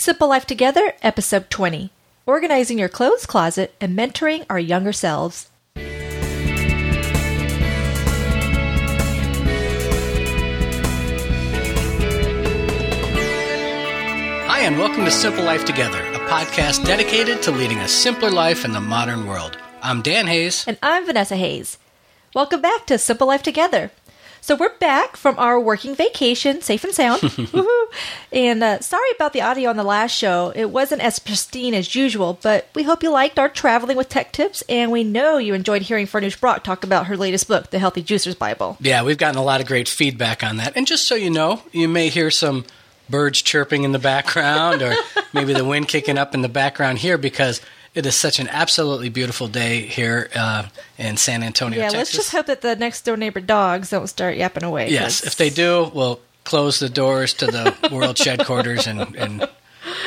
[0.00, 1.90] Simple Life Together, Episode 20
[2.24, 5.50] Organizing Your Clothes Closet and Mentoring Our Younger Selves.
[14.46, 18.64] Hi, and welcome to Simple Life Together, a podcast dedicated to leading a simpler life
[18.64, 19.58] in the modern world.
[19.82, 20.64] I'm Dan Hayes.
[20.66, 21.76] And I'm Vanessa Hayes.
[22.34, 23.90] Welcome back to Simple Life Together.
[24.40, 27.22] So we're back from our working vacation, safe and sound.
[28.32, 30.52] And uh, sorry about the audio on the last show.
[30.54, 34.32] It wasn't as pristine as usual, but we hope you liked our traveling with tech
[34.32, 37.80] tips, and we know you enjoyed hearing Farnoosh Brock talk about her latest book, The
[37.80, 38.76] Healthy Juicer's Bible.
[38.80, 40.76] Yeah, we've gotten a lot of great feedback on that.
[40.76, 42.64] And just so you know, you may hear some
[43.08, 44.94] birds chirping in the background or
[45.32, 47.60] maybe the wind kicking up in the background here because
[47.94, 50.64] it is such an absolutely beautiful day here uh,
[50.98, 51.98] in San Antonio, Yeah, Texas.
[51.98, 54.90] let's just hope that the next door neighbor dogs don't start yapping away.
[54.90, 59.14] Yes, 'cause- if they do, we'll close the doors to the world shed quarters and,
[59.16, 59.48] and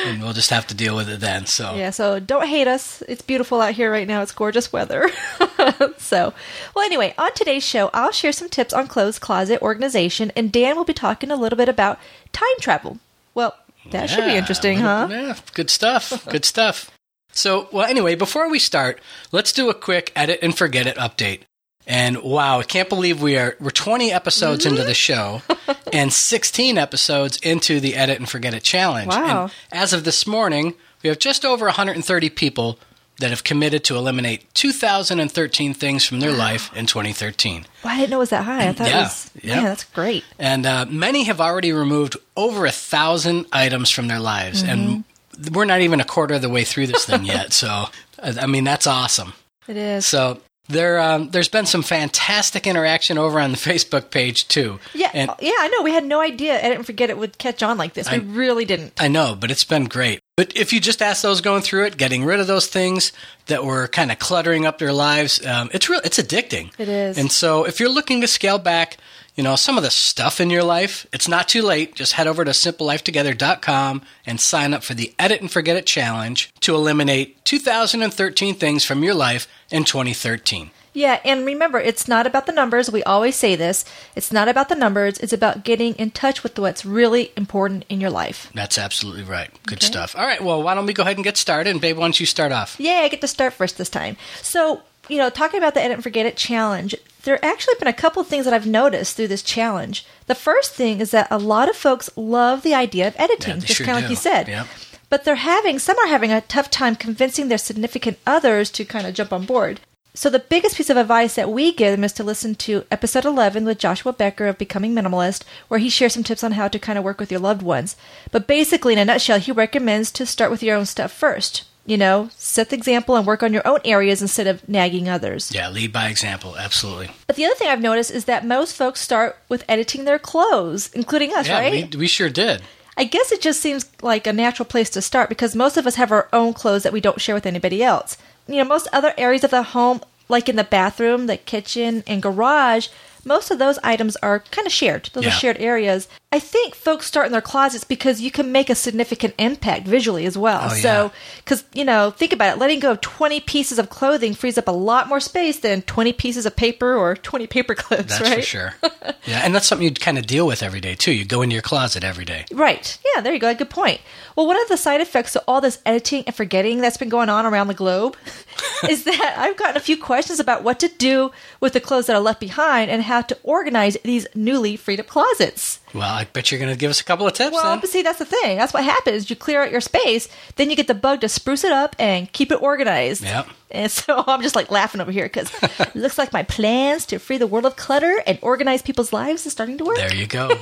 [0.06, 1.46] and we'll just have to deal with it then.
[1.46, 3.02] So Yeah, so don't hate us.
[3.08, 4.22] It's beautiful out here right now.
[4.22, 5.10] It's gorgeous weather.
[5.98, 6.32] so,
[6.74, 10.76] well, anyway, on today's show, I'll share some tips on clothes closet organization, and Dan
[10.76, 11.98] will be talking a little bit about
[12.32, 12.98] time travel.
[13.34, 13.54] Well,
[13.90, 15.08] that should be interesting, huh?
[15.10, 16.26] Yeah, good stuff.
[16.28, 16.90] Good stuff.
[17.34, 19.00] So, well, anyway, before we start,
[19.32, 21.40] let's do a quick edit and forget it update.
[21.86, 25.42] And wow, I can't believe we are we're 20 episodes into the show
[25.92, 29.08] and 16 episodes into the edit and forget it challenge.
[29.08, 29.50] Wow.
[29.70, 32.78] And as of this morning, we have just over 130 people
[33.20, 37.66] that have committed to eliminate 2013 things from their life in 2013.
[37.84, 38.68] Well, I didn't know it was that high.
[38.68, 39.30] I thought Yeah, it was.
[39.42, 39.54] yeah.
[39.56, 40.24] Yeah, that's great.
[40.38, 44.62] And uh, many have already removed over a thousand items from their lives.
[44.62, 45.04] And
[45.52, 47.52] we're not even a quarter of the way through this thing yet.
[47.52, 47.86] So,
[48.22, 49.32] I mean, that's awesome.
[49.68, 50.06] It is.
[50.06, 54.78] So, there, um, there's been some fantastic interaction over on the Facebook page, too.
[54.94, 55.82] yeah, And yeah, I know.
[55.82, 56.58] We had no idea.
[56.58, 58.10] I didn't forget it would catch on like this.
[58.10, 58.94] We I- really didn't.
[58.98, 60.20] I know, but it's been great.
[60.36, 63.12] But if you just ask those going through it, getting rid of those things
[63.46, 66.00] that were kind of cluttering up their lives, um, it's real.
[66.02, 66.72] It's addicting.
[66.78, 67.18] It is.
[67.18, 68.96] And so, if you're looking to scale back,
[69.34, 71.94] you know some of the stuff in your life, it's not too late.
[71.94, 76.52] Just head over to simplelifetogether.com and sign up for the Edit and Forget It challenge
[76.60, 80.70] to eliminate 2013 things from your life in 2013.
[80.96, 82.88] Yeah, and remember, it's not about the numbers.
[82.88, 83.84] We always say this.
[84.14, 85.18] It's not about the numbers.
[85.18, 88.48] It's about getting in touch with what's really important in your life.
[88.54, 89.50] That's absolutely right.
[89.66, 89.86] Good Okay.
[89.88, 90.14] stuff.
[90.16, 90.40] All right.
[90.40, 91.70] Well, why don't we go ahead and get started?
[91.70, 92.76] And babe, why don't you start off?
[92.78, 94.16] Yeah, I get to start first this time.
[94.40, 97.92] So, you know, talking about the Edit and Forget It challenge, there actually been a
[97.92, 100.06] couple of things that I've noticed through this challenge.
[100.26, 103.60] The first thing is that a lot of folks love the idea of editing, Yeah,
[103.60, 104.48] just sure kind of like you said.
[104.48, 104.66] Yep.
[105.10, 109.06] But they're having, some are having a tough time convincing their significant others to kind
[109.06, 109.80] of jump on board.
[110.16, 113.24] So, the biggest piece of advice that we give them is to listen to episode
[113.24, 116.78] 11 with Joshua Becker of Becoming Minimalist, where he shares some tips on how to
[116.78, 117.96] kind of work with your loved ones.
[118.30, 121.64] But basically, in a nutshell, he recommends to start with your own stuff first.
[121.86, 125.52] You know, set the example and work on your own areas instead of nagging others.
[125.54, 126.56] Yeah, lead by example.
[126.56, 127.10] Absolutely.
[127.26, 130.90] But the other thing I've noticed is that most folks start with editing their clothes,
[130.94, 131.92] including us, Yeah, right?
[131.94, 132.62] we, we sure did.
[132.96, 135.96] I guess it just seems like a natural place to start because most of us
[135.96, 138.16] have our own clothes that we don't share with anybody else.
[138.46, 142.22] You know, most other areas of the home, like in the bathroom, the kitchen, and
[142.22, 142.88] garage,
[143.26, 145.10] most of those items are kind of shared.
[145.12, 145.30] Those Yeah.
[145.30, 146.08] are shared areas.
[146.32, 150.26] I think folks start in their closets because you can make a significant impact visually
[150.26, 150.60] as well.
[150.64, 150.82] Oh, yeah.
[150.82, 152.58] So, because, you know, think about it.
[152.58, 156.12] Letting go of 20 pieces of clothing frees up a lot more space than 20
[156.12, 158.34] pieces of paper or 20 paper clips, That's right?
[158.40, 158.74] for sure.
[159.26, 161.12] yeah, and that's something you'd kind of deal with every day too.
[161.12, 162.46] You go into your closet every day.
[162.52, 162.98] Right.
[163.14, 163.54] Yeah, there you go.
[163.54, 164.00] Good point.
[164.34, 167.28] Well, one of the side effects of all this editing and forgetting that's been going
[167.28, 168.16] on around the globe
[168.90, 171.30] is that I've gotten a few questions about what to do
[171.60, 175.06] with the clothes that are left behind and how to organize these newly freed up
[175.06, 175.80] closets.
[175.94, 177.80] Well, I bet you're going to give us a couple of tips Well, then.
[177.80, 178.56] but see, that's the thing.
[178.58, 179.30] That's what happens.
[179.30, 182.30] You clear out your space, then you get the bug to spruce it up and
[182.32, 183.22] keep it organized.
[183.22, 183.46] Yep.
[183.70, 185.50] And so I'm just like laughing over here because
[185.80, 189.46] it looks like my plans to free the world of clutter and organize people's lives
[189.46, 189.96] is starting to work.
[189.96, 190.48] There you go.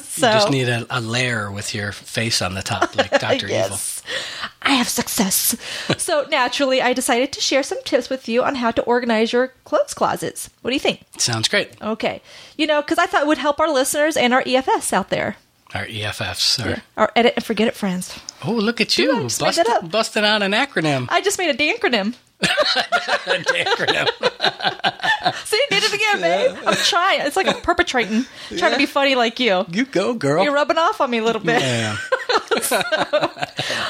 [0.00, 3.48] so You just need a, a layer with your face on the top, like Evil.
[3.50, 4.02] yes.
[4.62, 5.54] I have success.
[5.98, 9.48] so naturally, I decided to share some tips with you on how to organize your
[9.64, 10.50] clothes closets.
[10.62, 11.02] What do you think?
[11.18, 11.70] Sounds great.
[11.80, 12.20] Okay.
[12.56, 15.36] You know, because I thought it would help our listeners and our EFS out there.
[15.74, 16.64] Our EFFs.
[16.64, 18.18] Or, Our edit and forget it friends.
[18.44, 19.90] Oh, look at you just made that busting, up.
[19.90, 21.08] busting out an acronym.
[21.10, 22.14] I just made a acronym.
[22.40, 24.06] An acronym.
[25.44, 26.56] See, did it again, babe.
[26.66, 27.20] I'm trying.
[27.22, 28.24] It's like I'm perpetrating,
[28.56, 29.66] trying to be funny like you.
[29.70, 30.42] You go, girl.
[30.44, 31.60] You're rubbing off on me a little bit.
[31.60, 31.96] Yeah.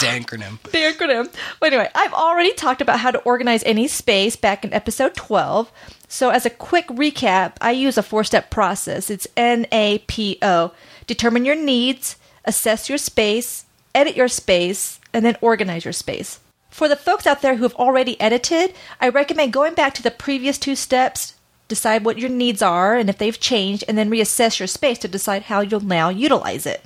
[0.01, 0.61] Dancronym.
[0.63, 1.33] the acronym.
[1.61, 5.71] But anyway, I've already talked about how to organize any space back in episode 12.
[6.09, 9.11] So, as a quick recap, I use a four step process.
[9.11, 10.73] It's N A P O.
[11.07, 12.17] Determine your needs,
[12.47, 16.41] assess your space, edit your space and then organize your space.
[16.71, 20.11] For the folks out there who have already edited, I recommend going back to the
[20.11, 21.35] previous two steps,
[21.67, 25.09] decide what your needs are and if they've changed, and then reassess your space to
[25.09, 26.85] decide how you'll now utilize it.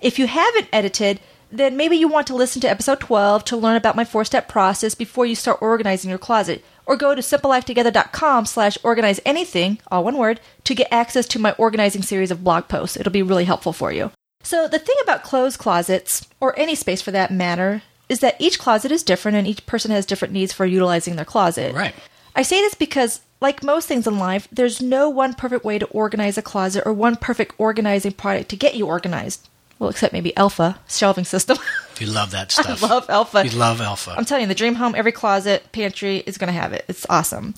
[0.00, 1.20] If you haven't edited,
[1.50, 4.94] then maybe you want to listen to episode 12 to learn about my four-step process
[4.94, 10.16] before you start organizing your closet or go to simplelifetogether.com slash organize anything all one
[10.16, 13.72] word to get access to my organizing series of blog posts it'll be really helpful
[13.72, 14.10] for you
[14.42, 18.58] so the thing about clothes closets or any space for that matter is that each
[18.58, 21.94] closet is different and each person has different needs for utilizing their closet Right.
[22.36, 25.86] I say this because, like most things in life, there's no one perfect way to
[25.86, 29.48] organize a closet or one perfect organizing product to get you organized.
[29.78, 31.58] Well, except maybe Elfa shelving system.
[32.00, 32.82] You love that stuff.
[32.82, 33.46] I love Elfa.
[33.46, 34.14] You love Elfa.
[34.16, 36.84] I'm telling you, the dream home, every closet, pantry is going to have it.
[36.88, 37.54] It's awesome.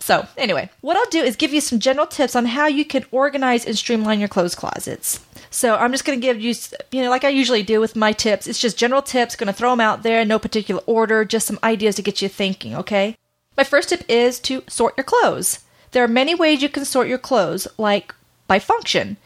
[0.00, 3.04] So, anyway, what I'll do is give you some general tips on how you can
[3.10, 5.18] organize and streamline your clothes closets.
[5.50, 6.54] So, I'm just going to give you,
[6.92, 9.52] you know, like I usually do with my tips, it's just general tips, going to
[9.52, 12.76] throw them out there in no particular order, just some ideas to get you thinking,
[12.76, 13.16] okay?
[13.56, 15.60] My first tip is to sort your clothes.
[15.90, 18.14] There are many ways you can sort your clothes, like
[18.46, 19.16] by function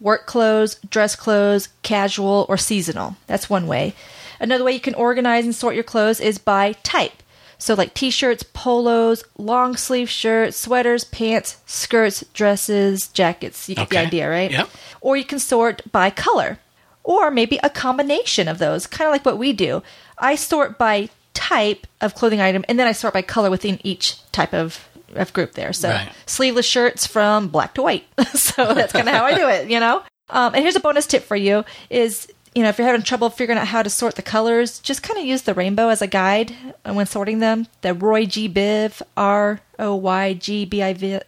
[0.00, 3.16] work clothes, dress clothes, casual, or seasonal.
[3.26, 3.94] That's one way.
[4.40, 7.22] Another way you can organize and sort your clothes is by type.
[7.60, 13.68] So, like t shirts, polos, long sleeve shirts, sweaters, pants, skirts, dresses, jackets.
[13.68, 14.50] You get the idea, right?
[14.50, 14.70] Yep.
[15.00, 16.60] Or you can sort by color,
[17.02, 19.82] or maybe a combination of those, kind of like what we do.
[20.18, 24.22] I sort by type of clothing item, and then I sort by color within each
[24.30, 25.72] type of, of group there.
[25.72, 26.12] So, Right.
[26.26, 28.06] sleeveless shirts from black to white.
[28.34, 30.02] so that's kind of how I do it, you know.
[30.30, 33.30] Um, and here's a bonus tip for you: is you know if you're having trouble
[33.30, 36.06] figuring out how to sort the colors, just kind of use the rainbow as a
[36.06, 37.66] guide when sorting them.
[37.82, 41.18] The Roy G Biv R O Y G B I V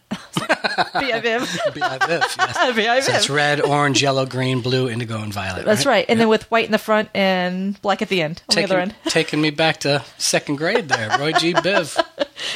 [0.99, 1.59] B I Viv.
[1.73, 2.35] Be yes.
[2.75, 2.99] B.I.
[3.01, 5.65] So it's red, orange, yellow, green, blue, indigo, and violet.
[5.65, 8.55] That's right, and then with white in the front and black at the end on
[8.55, 8.95] the other end.
[9.05, 11.17] taking me back to second grade there.
[11.17, 11.53] Roy G.
[11.53, 12.03] Biv.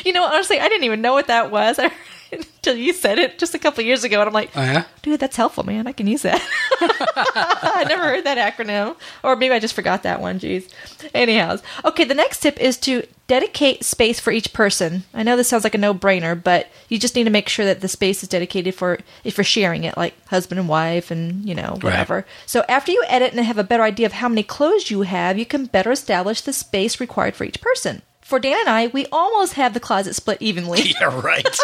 [0.03, 1.79] You know, honestly, I didn't even know what that was
[2.31, 4.85] until you said it just a couple years ago, and I'm like, Oh, yeah?
[5.01, 5.87] dude, that's helpful, man.
[5.87, 6.41] I can use that.
[6.81, 8.95] I never heard that acronym.
[9.23, 10.39] Or maybe I just forgot that one.
[10.39, 10.69] Jeez.
[11.13, 11.57] Anyhow.
[11.83, 15.03] Okay, the next tip is to dedicate space for each person.
[15.13, 17.65] I know this sounds like a no brainer, but you just need to make sure
[17.65, 21.47] that the space is dedicated for if you're sharing it, like husband and wife and,
[21.47, 22.25] you know, whatever.
[22.45, 25.39] So after you edit and have a better idea of how many clothes you have,
[25.39, 28.03] you can better establish the space required for each person.
[28.25, 30.81] For Dan and I, we almost have the closet split evenly.
[30.99, 31.45] You're right.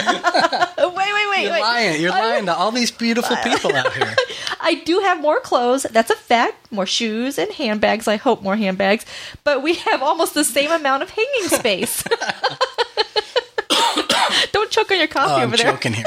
[0.00, 1.60] Wait, wait, wait, You're wait.
[1.60, 2.00] lying.
[2.00, 4.14] You're lying to all these beautiful people out here.
[4.60, 5.84] I do have more clothes.
[5.84, 6.70] That's a fact.
[6.72, 8.06] More shoes and handbags.
[8.08, 9.04] I hope more handbags.
[9.44, 12.02] But we have almost the same amount of hanging space.
[14.52, 15.72] Don't choke on your coffee Oh, I'm over there.
[15.72, 16.04] joking here.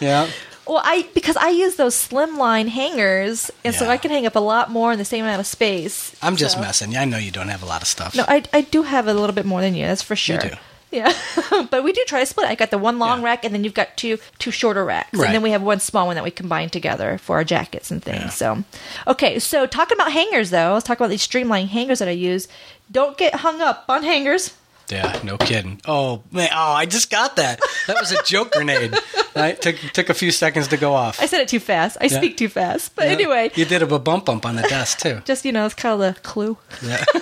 [0.00, 0.28] Yeah.
[0.66, 3.90] Well, I because I use those slimline hangers, and so Yeah.
[3.92, 6.14] I can hang up a lot more in the same amount of space.
[6.22, 6.96] I'm just So- messing.
[6.96, 8.14] I know you don't have a lot of stuff.
[8.14, 9.86] No, I, I do have a little bit more than you.
[9.86, 10.38] That's for sure.
[10.38, 10.50] do.
[10.90, 11.12] Yeah,
[11.70, 12.46] but we do try to split.
[12.48, 13.24] I got the one long Yeah.
[13.26, 15.26] rack, and then you've got two two shorter racks, Right.
[15.26, 18.00] and then we have one small one that we combine together for our jackets and
[18.02, 18.22] things.
[18.22, 18.30] Yeah.
[18.30, 18.64] So,
[19.08, 22.46] okay, so talking about hangers though, let's talk about these streamlining hangers that I use.
[22.92, 24.52] Don't get hung up on hangers.
[24.90, 25.80] Yeah, no kidding.
[25.86, 27.60] Oh man, oh, I just got that.
[27.86, 28.94] That was a joke grenade.
[29.36, 29.60] Right?
[29.60, 31.20] Took took a few seconds to go off.
[31.20, 31.96] I said it too fast.
[32.00, 32.94] I speak too fast.
[32.94, 33.12] But Yeah.
[33.14, 35.22] anyway, you did have a bump bump on the desk too.
[35.24, 36.56] just you know, it's kind of the clue.
[36.80, 37.04] Yeah.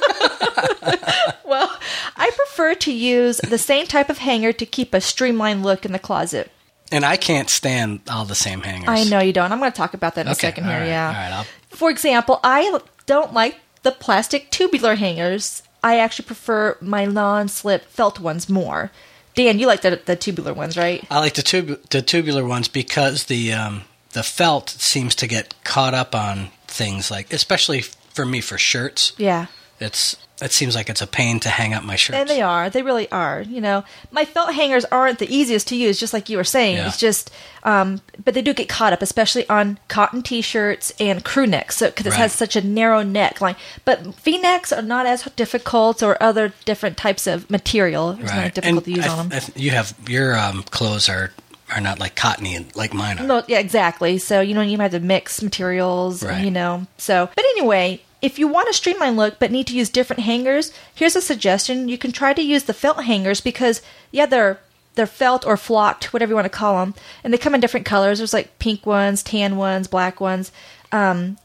[1.44, 1.70] Well,
[2.16, 5.92] I prefer to use the same type of hanger to keep a streamlined look in
[5.92, 6.50] the closet.
[6.90, 8.88] And I can't stand all the same hangers.
[8.88, 9.52] I know you don't.
[9.52, 10.78] I'm going to talk about that in a second here.
[10.80, 11.08] right, yeah.
[11.08, 15.62] all right, I'll- For example, I don't like the plastic tubular hangers.
[15.82, 18.90] I actually prefer my non-slip felt ones more.
[19.34, 21.04] Dan, you like the, the tubular ones, right?
[21.10, 25.54] I like the tub the tubular ones because the um, the felt seems to get
[25.64, 29.12] caught up on things like, especially for me for shirts.
[29.16, 29.46] Yeah.
[29.80, 32.18] It's it seems like it's a pain to hang up my shirts.
[32.18, 32.68] And they are.
[32.68, 33.42] They really are.
[33.42, 36.76] You know, my felt hangers aren't the easiest to use, just like you were saying.
[36.76, 36.88] Yeah.
[36.88, 37.30] It's just,
[37.64, 41.86] um, but they do get caught up, especially on cotton t-shirts and crew necks, so
[41.88, 42.18] because it Right.
[42.18, 43.56] has such a narrow neckline.
[43.84, 48.10] But V-necks are not as difficult, or other different types of material.
[48.20, 49.40] It's not difficult and to use I, on them.
[49.40, 51.32] Th- you have your um, clothes are
[51.74, 53.26] are not like cottony like mine are.
[53.26, 54.18] No, yeah, exactly.
[54.18, 56.44] So you know, you might have to mix materials, Right.
[56.44, 56.86] you know.
[56.98, 60.72] So, but anyway, if you want a streamlined look but need to use different hangers,
[60.94, 64.60] here's a suggestion: you can try to use the felt hangers because yeah, they're
[64.94, 67.86] they're felt or flocked, whatever you want to call them, and they come in different
[67.86, 68.18] colors.
[68.18, 70.52] There's like pink ones, tan ones, black ones,
[70.92, 71.38] um,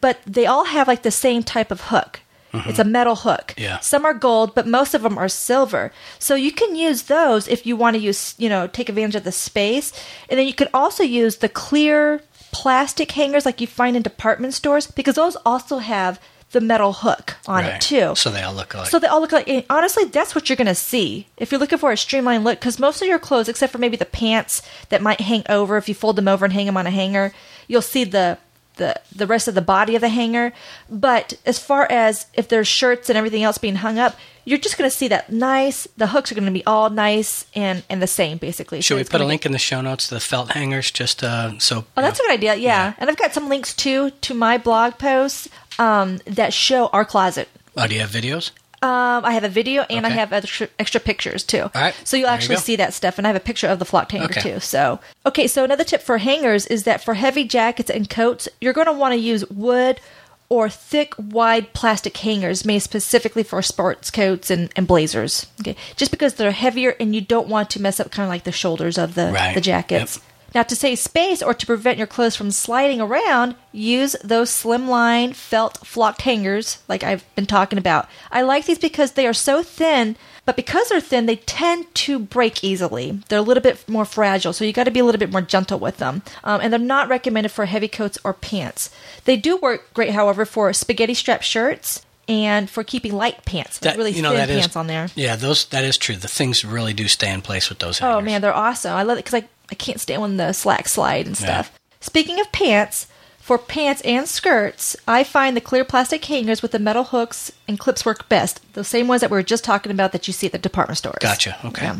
[0.00, 2.20] but they all have like the same type of hook.
[2.54, 3.54] It's a metal hook.
[3.56, 3.78] Yeah.
[3.80, 5.90] Some are gold, but most of them are silver.
[6.18, 9.24] So you can use those if you want to use, you know, take advantage of
[9.24, 9.92] the space.
[10.28, 12.20] And then you can also use the clear
[12.52, 16.20] plastic hangers like you find in department stores because those also have
[16.52, 17.74] the metal hook on Right.
[17.76, 18.14] it too.
[18.14, 18.88] So they all look alike.
[18.90, 19.66] So they all look like.
[19.70, 22.60] honestly, that's what you're going to see if you're looking for a streamlined look.
[22.60, 25.88] Because most of your clothes, except for maybe the pants that might hang over, if
[25.88, 27.32] you fold them over and hang them on a hanger,
[27.68, 28.36] you'll see the
[28.76, 30.52] the the rest of the body of the hanger.
[30.88, 34.76] But as far as if there's shirts and everything else being hung up, you're just
[34.78, 35.86] going to see that nice.
[35.96, 38.80] The hooks are going to be all nice and and the same basically.
[38.80, 41.22] Should So we put a link in the show notes to the felt hangers just
[41.22, 41.84] uh, so?
[41.96, 42.54] Oh, that's a good idea.
[42.56, 42.94] Yeah.
[42.98, 45.48] and I've got some links too to my blog posts
[45.78, 47.48] um, that show our closet.
[47.76, 48.50] Oh, do you have videos?
[48.82, 51.70] Um, I have a video and I have extra, extra pictures too.
[51.74, 51.94] Right.
[52.04, 52.60] So you'll There actually go.
[52.62, 54.40] see that stuff, and I have a picture of the flocked hanger Okay.
[54.40, 54.60] too.
[54.60, 58.72] So okay, so another tip for hangers is that for heavy jackets and coats, you're
[58.72, 60.00] going to want to use wood
[60.48, 65.46] or thick, wide plastic hangers made specifically for sports coats and, and blazers.
[65.60, 68.44] Okay, just because they're heavier and you don't want to mess up kind of like
[68.44, 69.54] the shoulders of the Right.
[69.54, 70.16] the jackets.
[70.16, 70.24] Yep.
[70.54, 75.34] Now, to save space or to prevent your clothes from sliding around, use those slimline
[75.34, 78.08] felt flocked hangers like I've been talking about.
[78.30, 82.18] I like these because they are so thin, but because they're thin, they tend to
[82.18, 83.20] break easily.
[83.28, 85.40] They're a little bit more fragile, so you got to be a little bit more
[85.40, 86.22] gentle with them.
[86.44, 88.90] Um, and they're not recommended for heavy coats or pants.
[89.24, 93.96] They do work great, however, for spaghetti strap shirts and for keeping light pants, That-
[93.96, 95.08] really you know, thin that is- pants on there.
[95.14, 96.16] Yeah, those that is true.
[96.16, 98.16] The things really do stay in place with those hangers.
[98.16, 98.92] Oh man, they're awesome.
[98.96, 101.72] I love it because I, I can't stand when the slack slide and stuff.
[102.00, 103.06] Speaking of pants,
[103.38, 107.78] for pants and skirts, I find the clear plastic hangers with the metal hooks and
[107.78, 108.60] clips work best.
[108.74, 110.98] The same ones that we were just talking about that you see at the department
[110.98, 111.18] stores.
[111.20, 111.58] Gotcha.
[111.64, 111.90] Okay.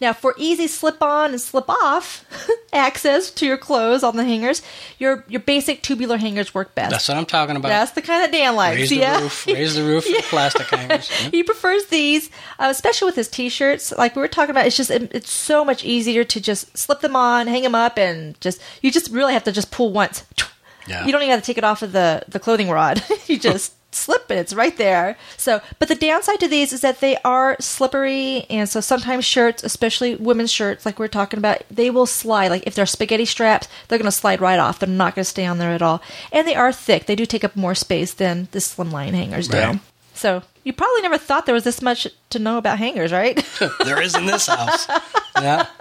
[0.00, 2.24] Now, for easy slip on and slip off
[2.72, 4.62] access to your clothes on the hangers,
[4.98, 6.90] your your basic tubular hangers work best.
[6.90, 7.68] That's what I'm talking about.
[7.68, 8.76] That's the kind that Dan likes.
[8.76, 9.46] raise the roof.
[9.46, 11.10] Raise the roof for plastic hangers.
[11.22, 11.32] Yep.
[11.32, 13.92] He prefers these, uh, especially with his t-shirts.
[13.92, 17.00] Like we were talking about, it's just it, it's so much easier to just slip
[17.00, 20.24] them on, hang them up, and just you just really have to just pull once.
[20.86, 21.04] Yeah.
[21.04, 23.02] You don't even have to take it off of the the clothing rod.
[23.26, 25.16] you just slip it; it's right there.
[25.36, 29.64] So, but the downside to these is that they are slippery, and so sometimes shirts,
[29.64, 32.48] especially women's shirts, like we are talking about, they will slide.
[32.48, 34.78] Like if they're spaghetti straps, they're going to slide right off.
[34.78, 37.06] They're not going to stay on there at all, and they are thick.
[37.06, 39.80] They do take up more space than the slimline hangers do.
[40.14, 43.36] So you probably never thought there was this much to know about hangers, right?
[43.84, 44.88] there is in this house.
[45.36, 45.66] Yeah.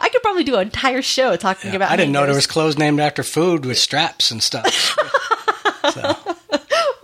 [0.00, 1.90] I could probably do an entire show talking about.
[1.90, 4.66] I didn't know there was clothes named after food with straps and stuff.
[5.94, 6.29] so,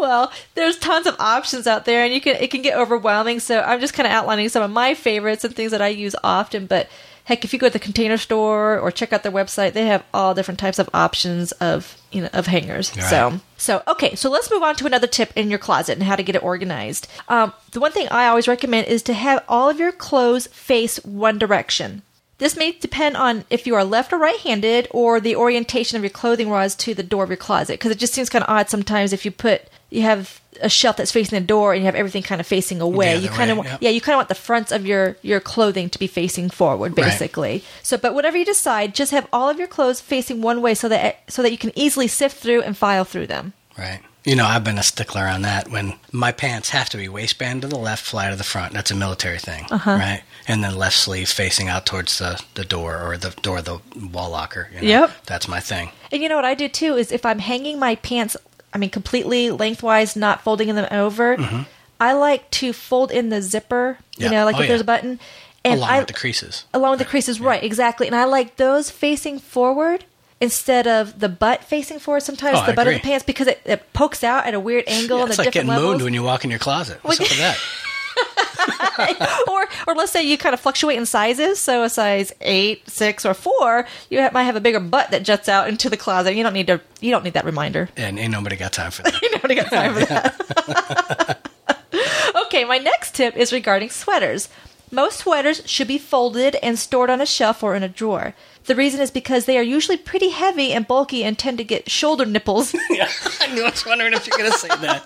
[0.07, 3.41] Well, there's tons of options out there, and you can it can get overwhelming.
[3.41, 6.15] So I'm just kind of outlining some of my favorites and things that I use
[6.23, 6.67] often.
[6.67, 6.89] But
[7.25, 10.05] heck, if you go to the Container Store or check out their website, they have
[10.15, 12.97] all different types of options of you know of hangers.
[12.97, 13.05] Right.
[13.05, 16.15] So so okay, so let's move on to another tip in your closet and how
[16.15, 17.09] to get it organized.
[17.27, 21.05] Um, the one thing I always recommend is to have all of your clothes face
[21.05, 22.03] one direction.
[22.39, 26.03] This may depend on if you are left or right handed or the orientation of
[26.03, 28.51] your clothing rods to the door of your closet because it just seems kind of
[28.51, 31.87] odd sometimes if you put you have a shelf that's facing the door and you
[31.87, 33.17] have everything kind of facing away.
[33.17, 33.79] You kind of want, yep.
[33.83, 36.97] yeah, you kind of want the fronts of your your clothing to be facing forward
[36.97, 37.07] Right.
[37.07, 37.63] basically.
[37.83, 40.89] So but whatever you decide, just have all of your clothes facing one way so
[40.89, 43.53] that so that you can easily sift through and file through them.
[43.79, 44.01] right.
[44.27, 45.71] You know, I've been a stickler on that.
[45.71, 48.75] When my pants have to be waistband to the left, fly to the front.
[48.75, 49.93] That's a military thing, Uh-huh.
[49.93, 50.23] right?
[50.49, 53.79] And then left sleeve facing out towards the, the door or the door of the
[54.13, 54.69] wall locker.
[54.75, 54.89] You know?
[54.89, 55.11] Yep.
[55.27, 55.91] That's my thing.
[56.13, 58.37] And you know what I do too is if I'm hanging my pants,
[58.75, 61.37] I mean completely lengthwise, not folding them over,
[62.01, 63.99] I like to fold in the zipper.
[64.19, 64.33] You Mm-hmm.
[64.33, 64.39] Yeah.
[64.41, 64.83] know, like Oh, if there's yeah.
[64.83, 65.21] a button,
[65.65, 66.65] and Along I with the creases.
[66.75, 67.63] along with the creases, right?
[67.63, 68.07] Exactly.
[68.09, 70.05] And I like those facing forward
[70.41, 72.21] instead of the butt facing forward.
[72.21, 74.61] Sometimes Oh, the I butt of the pants because it, it pokes out at a
[74.61, 75.89] weird angle Yeah, and it's like getting levels.
[75.93, 76.99] mooned when you walk in your closet.
[77.03, 77.59] What's up with that?
[79.49, 81.61] or or let's say you kind of fluctuate in sizes.
[81.61, 85.49] So a size eight, six, or four, you might have a bigger butt that juts
[85.49, 86.35] out into the closet.
[86.35, 86.81] You don't need to.
[87.01, 87.89] You don't need that reminder.
[87.97, 89.21] And ain't nobody got time for that.
[89.23, 91.51] You nobody got time for that.
[92.47, 94.49] okay, my next tip is regarding sweaters.
[94.91, 98.35] Most sweaters should be folded and stored on a shelf or in a drawer.
[98.67, 101.89] The reason is because they are usually pretty heavy and bulky and tend to get
[101.91, 102.75] shoulder nipples.
[102.91, 103.09] yeah,
[103.41, 105.03] I knew- I was wondering if you're going to say that.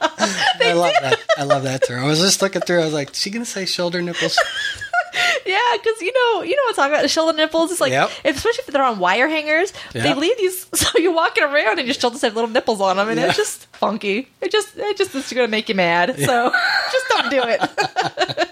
[0.61, 1.19] I love that.
[1.39, 2.05] I love that term.
[2.05, 2.81] I was just looking through.
[2.81, 4.39] I was like, is she going to say shoulder nipples?
[5.47, 7.03] yeah, because you know, you know what I'm talking about.
[7.03, 7.71] The shoulder nipples.
[7.73, 8.11] It's like, Yep.
[8.25, 10.67] especially if they're on wire hangers, they leave these.
[10.75, 13.27] So you're walking around and your shoulders have little nipples on them, and Yeah.
[13.27, 14.29] it's just funky.
[14.41, 16.17] It just, it just is going to make you mad.
[16.19, 16.51] So
[16.93, 18.50] just don't do it.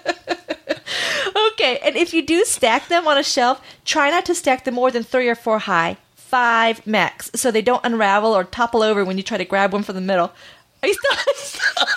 [1.58, 4.74] Okay, and if you do stack them on a shelf, try not to stack them
[4.74, 5.96] more than three or four high.
[6.14, 9.82] Five max, so they don't unravel or topple over when you try to grab one
[9.82, 10.30] from the middle.
[10.82, 11.12] Are you still,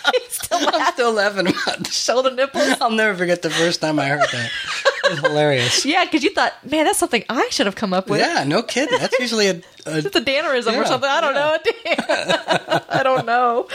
[0.06, 0.94] are you still I'm laughing?
[0.94, 1.94] still laughing about this.
[1.94, 2.82] shoulder nipples?
[2.82, 4.52] I'll never forget the first time I heard that.
[5.06, 5.86] It was hilarious.
[5.92, 8.22] Yeah, because you thought, man, that's something I should have come up with.
[8.22, 8.98] Yeah, no kidding.
[8.98, 11.08] That's usually a, a It's a Dannerism Yeah, or something.
[11.10, 11.58] I don't know.
[12.90, 13.68] I don't know.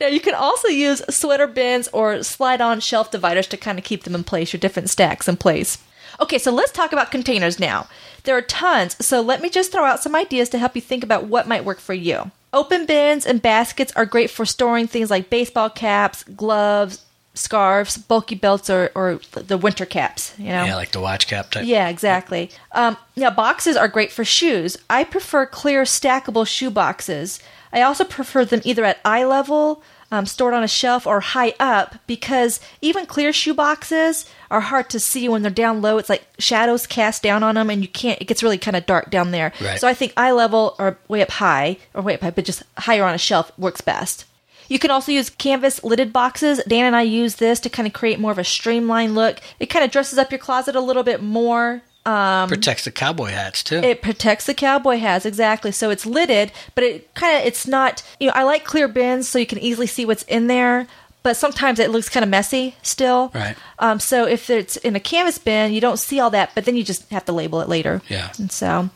[0.00, 4.04] now you can also use sweater bins or slide-on shelf dividers to kind of keep
[4.04, 4.52] them in place.
[4.52, 5.78] Your different stacks in place.
[6.20, 7.88] Okay, so let's talk about containers now.
[8.24, 11.02] There are tons, so let me just throw out some ideas to help you think
[11.02, 12.30] about what might work for you.
[12.52, 17.04] Open bins and baskets are great for storing things like baseball caps, gloves,
[17.34, 20.34] scarves, bulky belts, or, or the winter caps.
[20.38, 21.64] You know, yeah, like the watch cap type.
[21.64, 22.50] yeah, exactly.
[22.72, 24.76] Um, now, boxes are great for shoes.
[24.88, 27.40] I prefer clear, stackable shoe boxes.
[27.72, 31.54] I also prefer them either at eye level, um, stored on a shelf, or high
[31.60, 35.98] up because even clear shoe boxes are hard to see when they're down low.
[35.98, 38.20] It's like shadows cast down on them, and you can't.
[38.20, 39.52] It gets really kind of dark down there.
[39.60, 39.78] Right.
[39.78, 42.62] So I think eye level or way up high, or way up high, but just
[42.78, 44.24] higher on a shelf works best.
[44.68, 46.62] You can also use canvas lidded boxes.
[46.66, 49.40] Dan and I use this to kind of create more of a streamlined look.
[49.58, 51.82] It kind of dresses up your closet a little bit more.
[52.06, 53.76] Um, Protects the cowboy hats too.
[53.76, 55.70] it protects the cowboy hats exactly.
[55.70, 58.02] So it's lidded, but it kind of it's not.
[58.18, 60.86] You know, I like clear bins so you can easily see what's in there.
[61.22, 63.30] But sometimes it looks kind of messy still.
[63.34, 63.54] Right.
[63.78, 66.76] Um, so if it's in a canvas bin, you don't see all that, but then
[66.76, 68.00] you just have to label it later.
[68.08, 68.32] Yeah.
[68.38, 68.88] And so,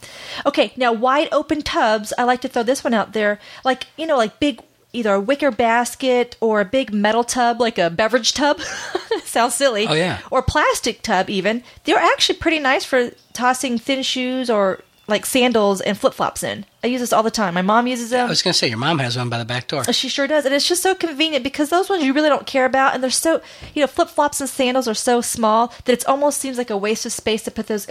[0.46, 2.14] okay, now wide open tubs.
[2.16, 4.62] I like to throw this one out there, like you know, like big
[4.94, 8.60] either a wicker basket or a big metal tub, like a beverage tub.
[9.24, 9.86] Sounds silly.
[9.86, 10.20] Oh, yeah.
[10.30, 11.62] Or plastic tub, even.
[11.84, 16.64] They're actually pretty nice for tossing thin shoes or like sandals and flip flops in.
[16.82, 17.54] I use this all the time.
[17.54, 18.26] My mom uses them.
[18.26, 19.84] I was going to say your mom has one by the back door.
[19.86, 20.44] Oh, she sure does.
[20.44, 22.94] And it's just so convenient because those ones you really don't care about.
[22.94, 23.42] And they're so,
[23.74, 26.76] you know, flip flops and sandals are so small that it almost seems like a
[26.76, 27.86] waste of space to put those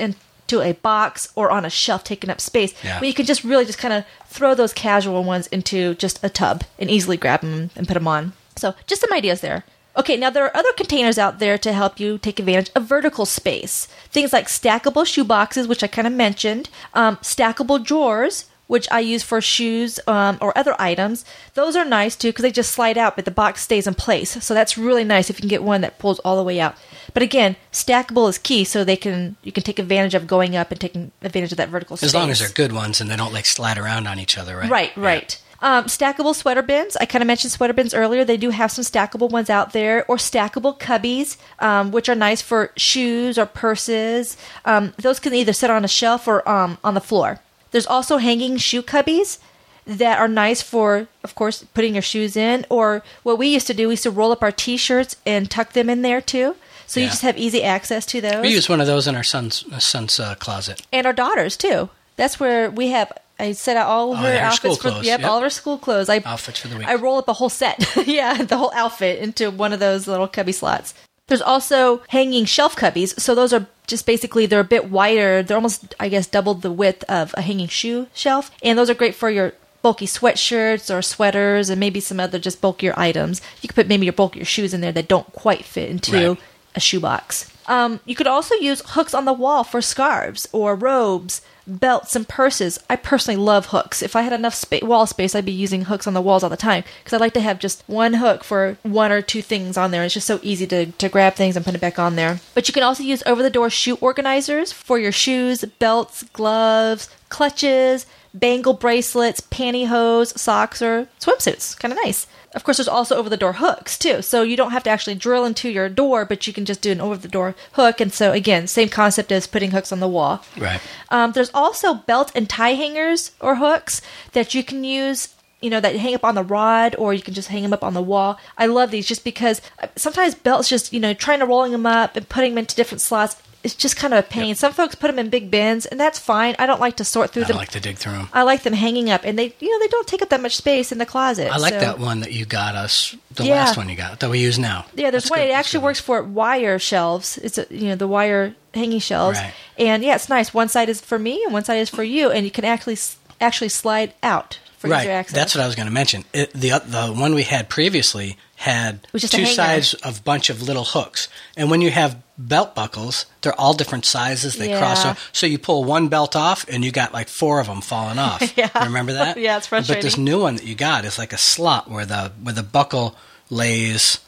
[0.54, 2.74] into a box or on a shelf taking up space.
[2.84, 3.02] Yeah.
[3.02, 6.64] You can just really just kind of throw those casual ones into just a tub
[6.80, 8.34] and easily grab them and put them on.
[8.56, 9.64] So just some ideas there.
[9.96, 13.26] Okay, now there are other containers out there to help you take advantage of vertical
[13.28, 13.88] space.
[14.10, 19.02] Things like stackable shoe boxes, which I kind of mentioned, um, stackable drawers, which I
[19.02, 21.24] use for shoes um, or other items.
[21.54, 24.44] Those are nice too because they just slide out, but the box stays in place.
[24.44, 26.76] So that's really nice if you can get one that pulls all the way out.
[27.14, 30.72] But again, stackable is key, so they can you can take advantage of going up
[30.72, 32.08] and taking advantage of that vertical space.
[32.10, 34.58] As long as they're good ones and they don't like slide around on each other,
[34.58, 34.72] right?
[34.72, 35.04] Right, Yeah.
[35.06, 35.40] right.
[35.62, 36.98] Um, stackable sweater bins.
[36.98, 38.26] I kind of mentioned sweater bins earlier.
[38.26, 42.42] They do have some stackable ones out there, or stackable cubbies, um, which are nice
[42.42, 44.36] for shoes or purses.
[44.66, 47.40] Um, those can either sit on a shelf or um, on the floor.
[47.74, 49.40] There's also hanging shoe cubbies
[49.86, 52.66] that are nice for, of course, putting your shoes in.
[52.70, 55.74] Or what we used to do, we used to roll up our t-shirts and tuck
[55.74, 56.56] them in there too.
[56.88, 59.24] So you just have easy access to those We use one of those in our
[59.24, 60.82] son's uh, son's uh, closet.
[60.94, 61.90] and our daughters too.
[62.16, 63.12] That's where we have.
[63.40, 65.28] I set out all Oh, her yeah, her outfits school for yep, yep.
[65.30, 66.08] all of her school clothes.
[66.08, 66.88] I Outfits for the week.
[66.88, 70.28] I roll up a whole set, yeah, the whole outfit into one of those little
[70.28, 70.94] cubby slots.
[71.28, 75.42] There's also hanging shelf cubbies, so those are just basically they're a bit wider.
[75.44, 78.94] They're almost, I guess, double the width of a hanging shoe shelf, and those are
[78.94, 83.42] great for your bulky sweatshirts or sweaters, and maybe some other just bulkier items.
[83.62, 86.38] You could put maybe your bulkier shoes in there that don't quite fit into Right.
[86.76, 87.50] a shoebox.
[87.68, 92.28] Um, you could also use hooks on the wall for scarves or robes, belts, and
[92.28, 92.80] purses.
[92.90, 94.02] I personally love hooks.
[94.02, 96.50] If I had enough spa- wall space, I'd be using hooks on the walls all
[96.50, 99.78] the time because I like to have just one hook for one or two things
[99.78, 100.04] on there.
[100.04, 102.40] It's just so easy to, to grab things and put it back on there.
[102.54, 107.10] But you can also use over the door shoe organizers for your shoes, belts, gloves,
[107.30, 111.78] clutches, bangle bracelets, pantyhose, socks, or swimsuits.
[111.78, 112.28] Kind of nice.
[112.56, 115.16] Of course, there's also over the door hooks too, so you don't have to actually
[115.16, 118.00] drill into your door, but you can just do an over the door hook.
[118.00, 120.44] And so, again, same concept as putting hooks on the wall.
[120.58, 120.80] Right.
[121.10, 124.02] Um, there's also belt and tie hangers or hooks
[124.34, 125.34] that you can use.
[125.62, 127.86] You know that hang up on the rod, or you can just hang them up
[127.86, 128.38] on the wall.
[128.58, 131.86] I love these just because uh, sometimes belts just you know trying to rolling them
[131.86, 133.42] up and putting them into different slots.
[133.64, 134.56] It's just kind of a pain.
[134.56, 136.54] Some folks put them in big bins, and that's fine.
[136.60, 137.54] I don't like to sort through I them.
[137.54, 138.30] don't like to dig through them.
[138.34, 140.58] I like them hanging up, and they, you know, they don't take up that much
[140.58, 141.50] space in the closet.
[141.50, 143.56] I like so- that one that you got us, the Yeah.
[143.56, 144.86] last one you got that we use now.
[144.96, 145.40] Yeah, there's That's one.
[145.40, 145.46] good.
[145.46, 145.86] It That's actually good.
[145.86, 147.38] works for wire shelves.
[147.38, 149.54] It's a, you know the wire hanging shelves, Right.
[149.80, 150.54] and yeah, it's nice.
[150.54, 152.98] One side is for me, and one side is for you, and you can actually
[153.40, 155.04] actually slide out for Right.
[155.04, 155.36] user access.
[155.36, 156.26] That's what I was going to mention.
[156.34, 160.24] It, the uh, the one we had previously had was just a two sides of
[160.24, 164.56] bunch of little hooks, and when you have belt buckles, they're all different sizes.
[164.56, 167.68] They cross over, so you pull one belt off, and you got like four of
[167.68, 168.42] them falling off.
[168.58, 168.70] Yeah.
[168.84, 169.38] Remember that?
[169.46, 170.00] Yeah, it's frustrating.
[170.02, 172.64] But this new one that you got is like a slot where the where the
[172.64, 173.16] buckle
[173.50, 174.20] lays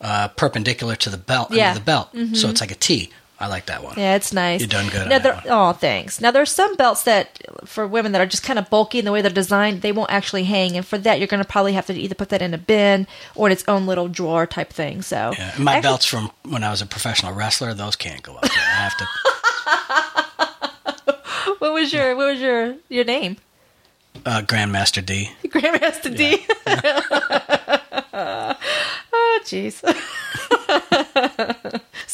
[0.00, 1.56] uh, perpendicular to the belt Yeah.
[1.56, 1.68] Mm-hmm.
[1.70, 3.10] under the belt, so it's like a T.
[3.40, 3.94] I like that one.
[3.98, 4.60] Yeah, it's nice.
[4.60, 6.20] You're done good Now, there- Oh, thanks.
[6.20, 9.12] Now there's some belts that for women that are just kind of bulky in the
[9.12, 11.86] way they're designed, they won't actually hang, and for that you're going to probably have
[11.86, 15.02] to either put that in a bin or in its own little drawer type thing.
[15.02, 18.36] So Yeah, my Actually- belts from when I was a professional wrestler, those can't go
[18.36, 18.52] up there.
[18.52, 19.06] I have to.
[21.58, 23.36] What was your what was your your name?
[24.26, 25.30] Uh, Grandmaster D.
[25.44, 26.46] Grandmaster D.
[29.12, 29.80] oh, jeez.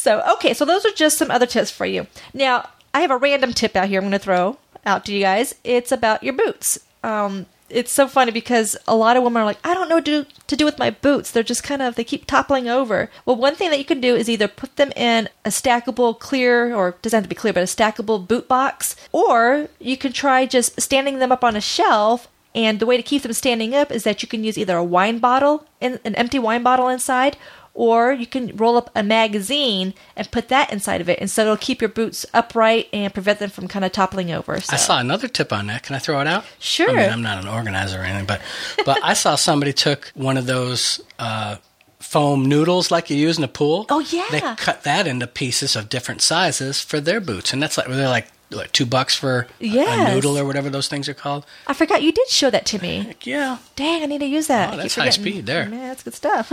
[0.01, 2.07] So, okay, so those are just some other tips for you.
[2.33, 5.21] Now, I have a random tip out here I'm going to throw out to you
[5.21, 5.53] guys.
[5.63, 6.79] It's about your boots.
[7.03, 10.05] Um, it's so funny because a lot of women are like, I don't know what
[10.05, 11.29] to do, to do with my boots.
[11.29, 13.11] They're just kind of, they keep toppling over.
[13.27, 16.73] Well, one thing that you can do is either put them in a stackable clear,
[16.73, 20.47] or doesn't have to be clear, but a stackable boot box, or you can try
[20.47, 23.91] just standing them up on a shelf and the way to keep them standing up
[23.91, 27.37] is that you can use either a wine bottle, an empty wine bottle inside,
[27.73, 31.19] or you can roll up a magazine and put that inside of it.
[31.19, 34.59] And so it'll keep your boots upright and prevent them from kind of toppling over.
[34.59, 34.73] So.
[34.73, 35.83] I saw another tip on that.
[35.83, 36.45] Can I throw it out?
[36.59, 36.89] Sure.
[36.89, 38.41] I mean, I'm not an organizer or anything, but
[38.85, 41.57] but I saw somebody took one of those uh,
[41.99, 43.85] foam noodles like you use in a pool.
[43.89, 44.27] Oh, yeah.
[44.31, 48.09] They cut that into pieces of different sizes for their boots, and that's like they're
[48.09, 51.45] like like two bucks for a- a noodle or whatever those things are called.
[51.67, 53.03] I forgot you did show that to me.
[53.07, 54.73] Like, yeah, Dang, I need to use that.
[54.73, 55.67] Oh, that's high speed there.
[55.67, 56.51] Man, that's good stuff.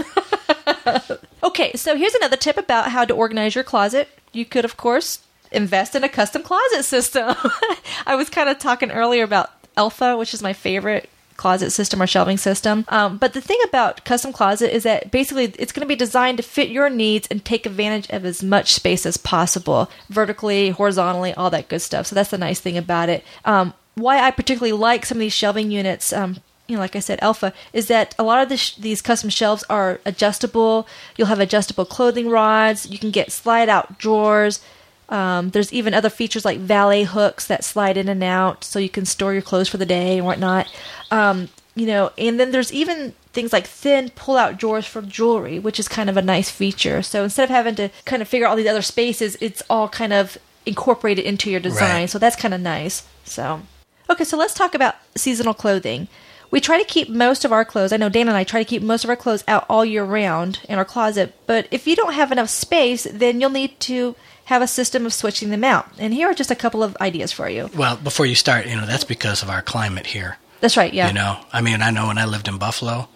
[1.43, 4.09] okay, so here's another tip about how to organize your closet.
[4.33, 7.35] You could, of course, invest in a custom closet system.
[8.07, 12.07] I was kind of talking earlier about Elfa, which is my favorite closet system or
[12.07, 12.85] shelving system.
[12.89, 16.37] Um, but the thing about custom closet is that basically it's going to be designed
[16.37, 21.33] to fit your needs and take advantage of as much space as possible, vertically, horizontally,
[21.33, 22.09] all that good stuff.
[22.09, 23.25] So that's the nice thing about it.
[23.47, 27.01] Um, why I particularly like some of these shelving units, um, you know, like I
[27.01, 30.87] said, Elfa, is that a lot of this, these custom shelves are adjustable.
[31.17, 32.85] You'll have adjustable clothing rods.
[32.91, 34.61] You can get slide out drawers.
[35.09, 38.91] Um, there's even other features like valet hooks that slide in and out, so you
[38.91, 40.71] can store your clothes for the day and whatnot.
[41.11, 45.79] Um, you know, and then there's even things like thin pull-out drawers for jewelry, which
[45.79, 47.03] is kind of a nice feature.
[47.03, 49.89] So instead of having to kind of figure out all these other spaces, it's all
[49.89, 52.03] kind of incorporated into your design.
[52.03, 52.11] Right.
[52.11, 53.07] So that's kind of nice.
[53.25, 53.63] So,
[54.11, 56.09] okay, so let's talk about seasonal clothing.
[56.51, 57.93] We try to keep most of our clothes.
[57.93, 60.05] I know Dan and I try to keep most of our clothes out all year
[60.05, 61.35] round in our closet.
[61.47, 64.17] But if you don't have enough space, then you'll need to
[64.49, 65.87] have a system of switching them out.
[65.99, 67.69] And here are just a couple of ideas for you.
[67.77, 70.39] Well, before you start, you know that's because of our climate here.
[70.61, 70.93] That's right.
[70.93, 71.09] Yeah.
[71.09, 73.09] You know, I mean, I know when I lived in Buffalo,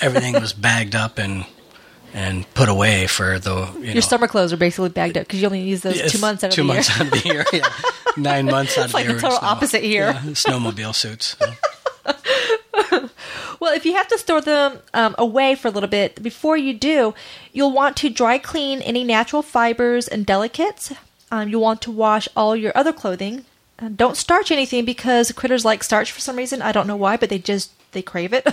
[0.00, 1.44] everything was bagged up and
[2.12, 5.40] and put away for the you know, Your summer clothes are basically bagged up because
[5.40, 6.74] you only use those two months out of two the year.
[6.76, 7.44] months out of the year.
[7.52, 7.68] Yeah.
[8.16, 9.20] Nine months out of like the the year.
[9.20, 10.06] total snow- opposite here.
[10.12, 11.36] Yeah, snowmobile suits.
[11.38, 11.46] so.
[13.60, 16.74] Well, if you have to store them um, away for a little bit, before you
[16.74, 17.14] do,
[17.52, 20.92] you'll want to dry clean any natural fibers and delicates.
[21.30, 23.44] Um, you'll want to wash all your other clothing.
[23.78, 26.62] Uh, don't starch anything because critters like starch for some reason.
[26.62, 28.46] I don't know why, but they just they crave it.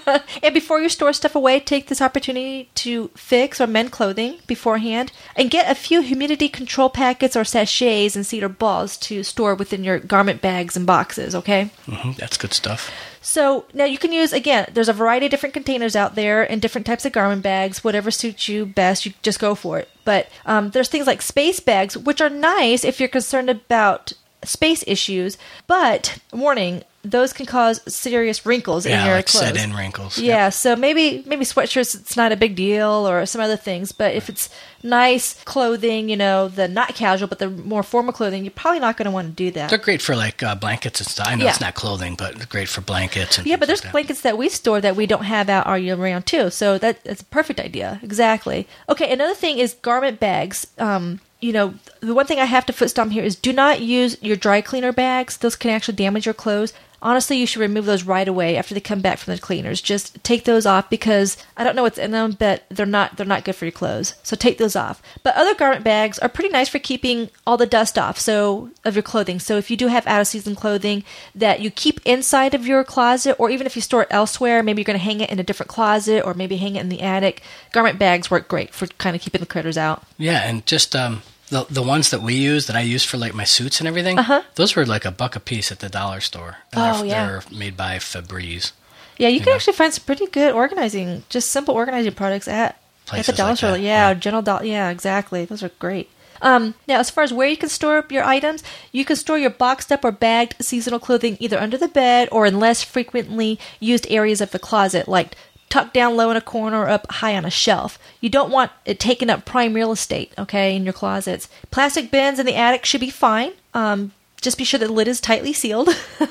[0.42, 5.12] and before you store stuff away, take this opportunity to fix or mend clothing beforehand
[5.36, 9.84] and get a few humidity control packets or sachets and cedar balls to store within
[9.84, 11.70] your garment bags and boxes, okay?
[11.86, 12.12] Mm-hmm.
[12.12, 12.90] that's good stuff.
[13.22, 14.68] So now you can use again.
[14.74, 17.82] There's a variety of different containers out there and different types of garment bags.
[17.84, 19.88] Whatever suits you best, you just go for it.
[20.04, 24.12] But um, there's things like space bags, which are nice if you're concerned about
[24.44, 25.38] space issues.
[25.68, 29.44] But warning, those can cause serious wrinkles in your like clothes.
[29.44, 30.18] set in wrinkles.
[30.18, 34.14] Yeah, so maybe maybe sweatshirts it's not a big deal or some other things, but
[34.14, 34.48] if it's
[34.84, 38.96] nice clothing, you know, the not casual but the more formal clothing, you're probably not
[38.96, 39.68] going to want to do that.
[39.70, 41.26] They're great for like uh, blankets and stuff.
[41.28, 41.50] I know Yeah.
[41.50, 43.38] it's not clothing, but great for blankets.
[43.38, 45.76] And Yeah, but there's like blankets that we store that we don't have out all
[45.78, 46.50] year round too.
[46.50, 47.98] So that, that's a perfect idea.
[48.02, 48.68] Exactly.
[48.88, 50.66] Okay, another thing is garment bags.
[50.78, 53.80] Um, you know, the one thing I have to foot stomp here is do not
[53.80, 55.36] use your dry cleaner bags.
[55.38, 56.72] Those can actually damage your clothes.
[57.02, 59.80] Honestly, you should remove those right away after they come back from the cleaners.
[59.80, 63.26] Just take those off because I don't know what's in them, but they're not they're
[63.26, 64.14] not good for your clothes.
[64.22, 65.02] So take those off.
[65.22, 68.18] But other garment bags are pretty nice for keeping all the dust off.
[68.18, 69.40] So of your clothing.
[69.40, 72.84] So if you do have out of season clothing that you keep inside of your
[72.84, 75.38] closet, or even if you store it elsewhere, maybe you're going to hang it in
[75.38, 77.42] a different closet, or maybe hang it in the attic.
[77.72, 80.04] Garment bags work great for kind of keeping the critters out.
[80.18, 83.34] Yeah, and just um, the the ones that we use that I use for like
[83.34, 84.18] my suits and everything.
[84.18, 84.42] Uh-huh.
[84.56, 86.56] Those were like a buck a piece at the dollar store.
[86.72, 87.26] And Oh, they're, yeah.
[87.26, 88.72] they're made by Febreze.
[89.18, 89.56] Yeah, you can know?
[89.56, 92.80] actually find some pretty good organizing, just simple organizing products at
[93.12, 93.70] at the dollar like store.
[93.72, 94.14] that, Yeah, yeah.
[94.14, 94.64] general dollar.
[94.64, 95.44] Yeah, exactly.
[95.44, 96.08] Those are great.
[96.40, 99.50] Um, now, as far as where you can store your items, you can store your
[99.50, 104.06] boxed up or bagged seasonal clothing either under the bed or in less frequently used
[104.10, 105.36] areas of the closet, like
[105.72, 107.98] tucked down low in a corner or up high on a shelf.
[108.20, 111.48] You don't want it taking up prime real estate, okay, in your closets.
[111.70, 113.52] Plastic bins in the attic should be fine.
[113.72, 115.88] Um, just be sure that the lid is tightly sealed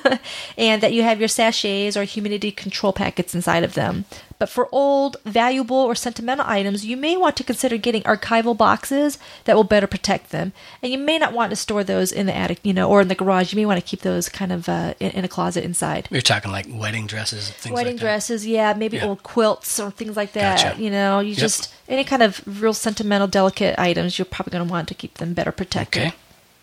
[0.57, 4.05] and that you have your sachets or humidity control packets inside of them.
[4.37, 9.19] But for old, valuable, or sentimental items, you may want to consider getting archival boxes
[9.43, 10.51] that will better protect them.
[10.81, 13.07] And you may not want to store those in the attic, you know, or in
[13.07, 13.53] the garage.
[13.53, 16.07] You may want to keep those kind of uh, in, in, a closet inside.
[16.09, 17.73] You're talking like wedding dresses, things like that.
[17.75, 19.05] wedding like dresses, yeah, maybe Yeah.
[19.05, 20.63] old quilts or things like that.
[20.63, 20.81] Gotcha.
[20.81, 21.37] You know, you Yep.
[21.37, 24.17] just any kind of real sentimental, delicate items.
[24.17, 26.01] You're probably going to want to keep them better protected.
[26.07, 26.13] Okay.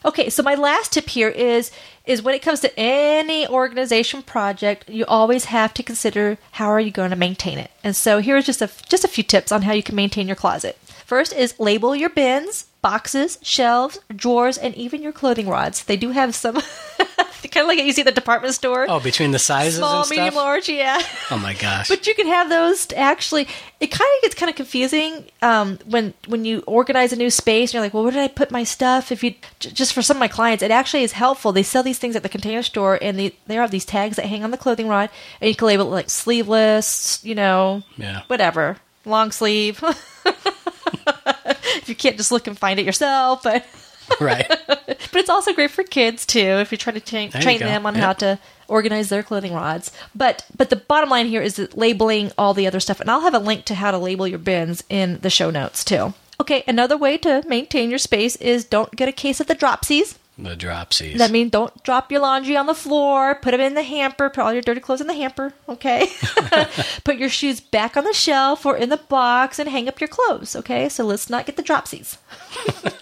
[0.05, 1.71] Okay, so my last tip here is
[2.05, 6.79] is when it comes to any organization project, you always have to consider how are
[6.79, 7.69] you going to maintain it.
[7.83, 10.35] And so here's just a just a few tips on how you can maintain your
[10.35, 10.77] closet.
[11.05, 15.83] First is label your bins, boxes, shelves, drawers, and even your clothing rods.
[15.83, 16.55] They do have some
[17.51, 18.85] kind of like you see at the department store.
[18.89, 20.17] Oh, between the sizes Small, and stuff.
[20.17, 21.01] medium, large, yeah.
[21.31, 21.87] Oh my gosh.
[21.89, 23.47] But you can have those to actually.
[23.79, 27.69] It kind of gets kind of confusing um, when when you organize a new space.
[27.69, 29.11] and You're like, well, where did I put my stuff?
[29.11, 31.51] If you j- just for some of my clients, it actually is helpful.
[31.51, 34.25] They sell these things at the container store, and they they have these tags that
[34.25, 38.23] hang on the clothing rod, and you can label it like sleeveless, you know, Yeah.
[38.27, 39.81] whatever, long sleeve.
[40.25, 43.65] if you can't just look and find it yourself, but
[44.19, 44.47] right.
[44.67, 47.95] but it's also great for kids too if you're trying to train, you them on
[47.95, 48.03] Yep.
[48.03, 49.91] how to organize their clothing rods.
[50.15, 53.21] But but the bottom line here is that labeling all the other stuff, and I'll
[53.21, 56.13] have a link to how to label your bins in the show notes too.
[56.41, 60.17] Okay, another way to maintain your space is don't get a case of the dropsies.
[60.41, 61.17] The dropsies.
[61.17, 63.35] That means don't drop your laundry on the floor.
[63.35, 64.29] Put them in the hamper.
[64.29, 65.53] Put all your dirty clothes in the hamper.
[65.67, 66.07] Okay.
[67.03, 70.07] put your shoes back on the shelf or in the box and hang up your
[70.07, 70.55] clothes.
[70.55, 70.87] Okay.
[70.87, 72.17] So let's not get the dropsies.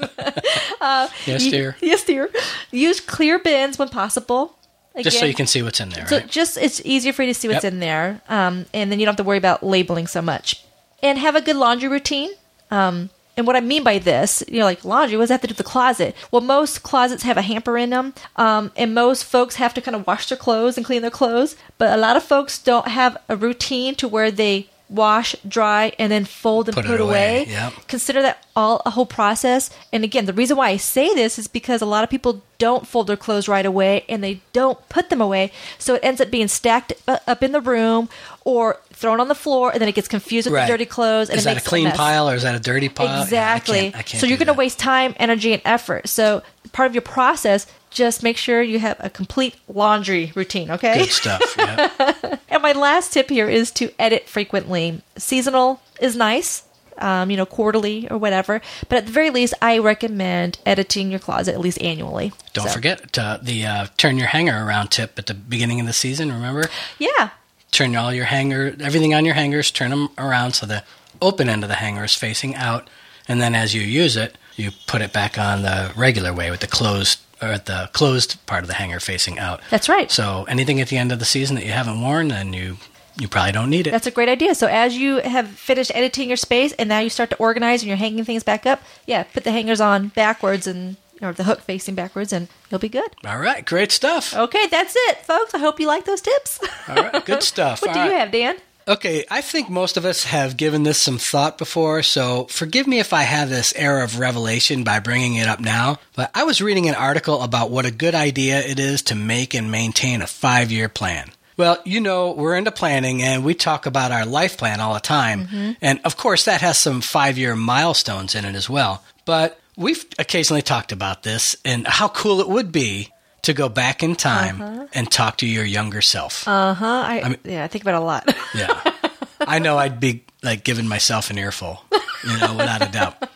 [1.27, 1.77] yes, You- dear.
[1.81, 2.29] Yes, dear.
[2.71, 4.55] Use clear bins when possible.
[5.01, 6.27] Just so you can see what's in there, so right?
[6.27, 7.73] just it's easier for you to see what's Yep.
[7.73, 10.63] in there, um, and then you don't have to worry about labeling so much.
[11.03, 12.31] And have a good laundry routine.
[12.71, 15.41] Um, and what I mean by this, you know, like laundry, what does that have
[15.41, 16.15] to do with the closet?
[16.31, 19.95] Well, most closets have a hamper in them, um, and most folks have to kind
[19.95, 21.55] of wash their clothes and clean their clothes.
[21.77, 26.09] But a lot of folks don't have a routine to where they wash, dry, and
[26.09, 27.45] then fold and Put put, it away, away.
[27.49, 27.73] yep.
[27.89, 29.69] Consider that all a whole process.
[29.91, 32.87] And again, the reason why I say this is because a lot of people don't
[32.87, 35.51] fold their clothes right away and they don't put them away.
[35.77, 38.07] So it ends up being stacked up in the room
[38.45, 40.65] or thrown on the floor, and then it gets confused with Right.
[40.65, 41.29] the dirty clothes.
[41.29, 41.97] And is it that a clean mess.
[41.97, 43.05] pile or is that a dirty pile?
[43.07, 43.79] Yeah, I Exactly.
[43.79, 46.09] can't- I can't so you're going to waste time, energy, and effort.
[46.09, 46.41] So
[46.73, 50.71] part of your process, just make sure you have a complete laundry routine.
[50.71, 50.97] Okay.
[50.97, 51.41] Good stuff.
[51.57, 52.37] Yeah.
[52.49, 55.01] And my last tip here is to edit frequently.
[55.17, 56.63] Seasonal is nice,
[56.97, 58.61] um, you know, quarterly or whatever.
[58.89, 62.31] But at the very least, I recommend editing your closet at least annually.
[62.53, 65.85] Don't So, forget uh, the uh, turn your hanger around tip at the beginning of
[65.87, 66.31] the season.
[66.31, 66.63] Remember,
[66.97, 67.29] Yeah.
[67.71, 70.83] Turn all your hanger, everything on your hangers, turn them around so the
[71.21, 72.89] open end of the hanger is facing out,
[73.27, 76.61] and then as you use it, you put it back on the regular way with
[76.61, 79.61] the closed or the closed part of the hanger facing out.
[79.69, 80.09] That's right.
[80.09, 82.77] So anything at the end of the season that you haven't worn, then you
[83.19, 83.91] you probably don't need it.
[83.91, 84.53] That's a great idea.
[84.53, 87.87] So as you have finished editing your space and now you start to organize and
[87.87, 91.61] you're hanging things back up, yeah, put the hangers on backwards and or the hook
[91.61, 93.09] facing backwards and you'll be good.
[93.25, 94.33] all right, great stuff.
[94.35, 95.53] Okay, that's it, folks.
[95.53, 96.59] I hope you like those tips.
[96.87, 97.81] All right, good stuff.
[97.81, 98.55] what do All you have, Dan?
[98.87, 102.99] Okay, I think most of us have given this some thought before, so forgive me
[102.99, 105.97] if I have this air of revelation by bringing it up now.
[106.15, 109.53] But I was reading an article about what a good idea it is to make
[109.53, 111.31] and maintain a five year plan.
[111.57, 114.99] Well, you know, we're into planning and we talk about our life plan all the
[115.01, 115.47] time.
[115.47, 115.71] Mm-hmm.
[115.81, 119.03] And of course, that has some five year milestones in it as well.
[119.25, 123.13] But we've occasionally talked about this and how cool it would be
[123.43, 126.45] to go back in time and talk to your younger self.
[126.47, 126.85] Uh huh.
[126.85, 128.35] I, mean- yeah, I think about it a lot.
[128.53, 128.93] Yeah.
[129.39, 131.81] I know I'd be like giving myself an earful,
[132.27, 133.29] you know, without a doubt.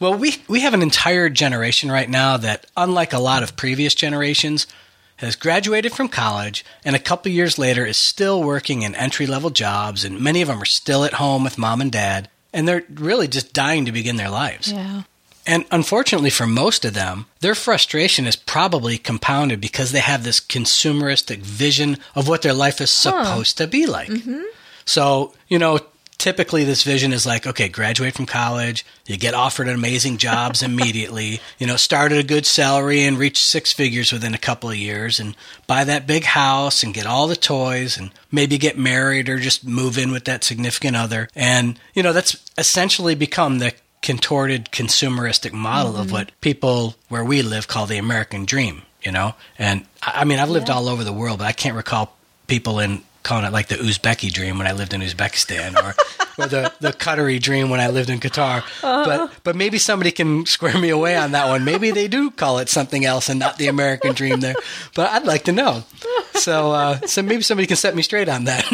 [0.00, 3.94] Well, we we have an entire generation right now that unlike a lot of previous
[3.94, 4.66] generations
[5.16, 10.04] has graduated from college and a couple years later is still working in entry-level jobs
[10.04, 13.26] and many of them are still at home with mom and dad and they're really
[13.28, 14.70] just dying to begin their lives.
[14.72, 15.02] yeah.
[15.48, 20.40] And unfortunately for most of them, their frustration is probably compounded because they have this
[20.40, 24.10] consumeristic vision of what their life is supposed to be like.
[24.10, 24.42] Mm-hmm.
[24.84, 25.80] So, you know,
[26.18, 31.40] typically this vision is like, okay, graduate from college, you get offered amazing jobs immediately,
[31.58, 34.76] you know, start at a good salary and reach six figures within a couple of
[34.76, 35.34] years and
[35.66, 39.66] buy that big house and get all the toys and maybe get married or just
[39.66, 41.30] move in with that significant other.
[41.34, 46.12] And, you know, that's essentially become the contorted consumeristic model of mm-hmm.
[46.14, 49.34] what people where we live call the American dream, you know?
[49.58, 50.74] And I I mean, I've lived Yeah.
[50.76, 52.14] all over the world, but I can't recall
[52.46, 55.94] people in calling it like the Uzbeki dream when I lived in Uzbekistan, or
[56.42, 58.64] or the the Qatari dream when I lived in Qatar.
[58.80, 61.62] But but maybe somebody can square me away on that one.
[61.62, 64.54] Maybe they do call it something else and not the American dream there.
[64.94, 65.84] But I'd like to know.
[66.32, 68.64] So uh, so maybe somebody can set me straight on that.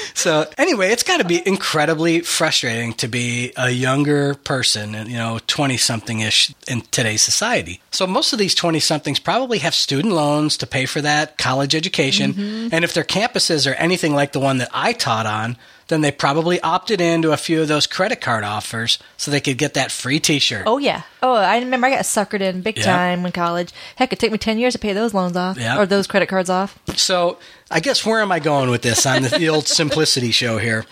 [0.14, 5.38] so anyway, it's got to be incredibly frustrating to be a younger person, you know,
[5.46, 7.80] twenty something ish in today's society.
[7.92, 11.76] So most of these twenty somethings probably have student loans to pay for that college
[11.76, 12.34] education,
[12.72, 15.56] and if their campuses are anything like the one that I taught on,
[15.88, 19.58] then they probably opted into a few of those credit card offers so they could
[19.58, 20.62] get that free T-shirt.
[20.66, 21.02] Oh yeah.
[21.22, 22.84] Oh, I remember I got suckered in big Yeah.
[22.84, 23.72] time in college.
[23.96, 25.78] Heck, it took me ten years to pay those loans off Yeah.
[25.78, 26.78] or those credit cards off.
[26.96, 27.38] So
[27.70, 30.84] I guess where am I going with this on the, the old simplicity show here?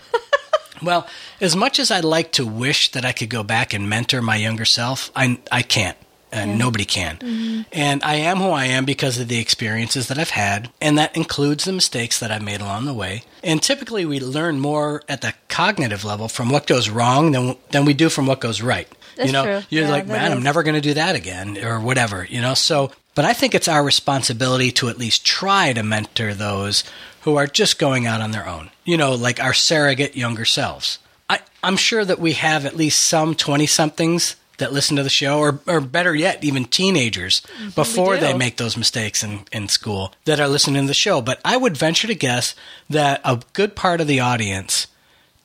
[0.82, 1.06] Well,
[1.40, 4.36] as much as I'd like to wish that I could go back and mentor my
[4.36, 5.96] younger self, I I can't.
[6.30, 7.16] And nobody can.
[7.18, 7.62] Mm-hmm.
[7.72, 11.16] And I am who I am because of the experiences that I've had, and that
[11.16, 13.24] includes the mistakes that I've made along the way.
[13.42, 17.84] And typically, we learn more at the cognitive level from what goes wrong than than
[17.84, 18.88] we do from what goes right.
[19.16, 19.62] That's you know, true.
[19.70, 22.26] you're Yeah, like, man, I'm never going to do that again, or whatever.
[22.28, 26.34] You know, so but I think it's our responsibility to at least try to mentor
[26.34, 26.84] those
[27.22, 28.70] who are just going out on their own.
[28.84, 31.00] You know, like our surrogate younger selves.
[31.28, 35.08] I, I'm sure that we have at least some 20 somethings that listen to the
[35.08, 37.42] show, or, or better yet, even teenagers
[37.74, 41.20] before they make those mistakes in, in school that are listening to the show.
[41.22, 42.54] But I would venture to guess
[42.90, 44.86] that a good part of the audience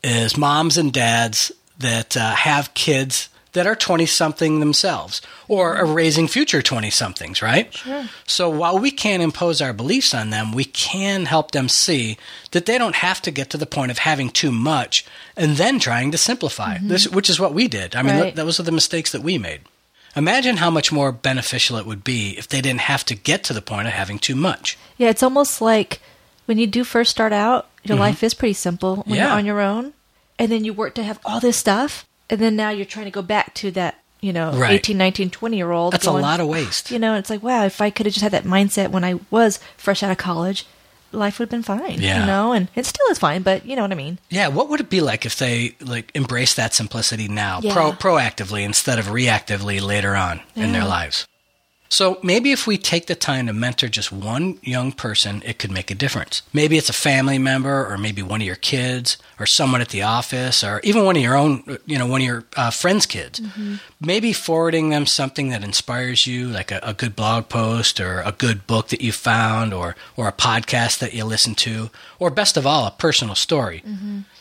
[0.03, 5.85] is moms and dads that uh, have kids that are 20 something themselves or are
[5.85, 7.73] raising future 20 somethings, right?
[7.73, 8.05] Sure.
[8.25, 12.17] So while we can't impose our beliefs on them, we can help them see
[12.51, 15.05] that they don't have to get to the point of having too much
[15.37, 17.95] and then trying to simplify, this, which is what we did.
[17.95, 18.35] I mean, Right.
[18.35, 19.61] those are the mistakes that we made.
[20.15, 23.53] Imagine how much more beneficial it would be if they didn't have to get to
[23.53, 24.77] the point of having too much.
[24.97, 26.01] Yeah, it's almost like
[26.45, 29.13] when you do first start out, your life is pretty simple when Mm-hmm.
[29.15, 29.23] Yeah.
[29.27, 29.93] you're on your own.
[30.39, 32.05] And then you work to have all this stuff.
[32.29, 34.73] And then now you're trying to go back to that, you know, Right.
[34.73, 35.93] 18, 19, 20 year old.
[35.93, 36.89] That's a lot of waste.
[36.91, 39.19] You know, it's like, wow, if I could have just had that mindset when I
[39.29, 40.65] was fresh out of college,
[41.11, 42.01] life would have been fine.
[42.01, 42.21] Yeah.
[42.21, 44.17] You know, and it still is fine, but you know what I mean.
[44.29, 47.73] Yeah, what would it be like if they like embrace that simplicity now, Yeah.
[47.73, 51.27] pro proactively instead of reactively later on in their lives?
[51.93, 55.69] So maybe if we take the time to mentor just one young person, it could
[55.69, 56.41] make a difference.
[56.51, 60.01] Maybe it's a family member, or maybe one of your kids, or someone at the
[60.01, 63.39] office, or even one of your own, you know, one of your uh, friends' kids.
[64.01, 68.31] Maybe forwarding them something that inspires you, like a, a good blog post, or a
[68.31, 72.57] good book that you found, or or a podcast that you listen to, or best
[72.57, 73.83] of all, a personal story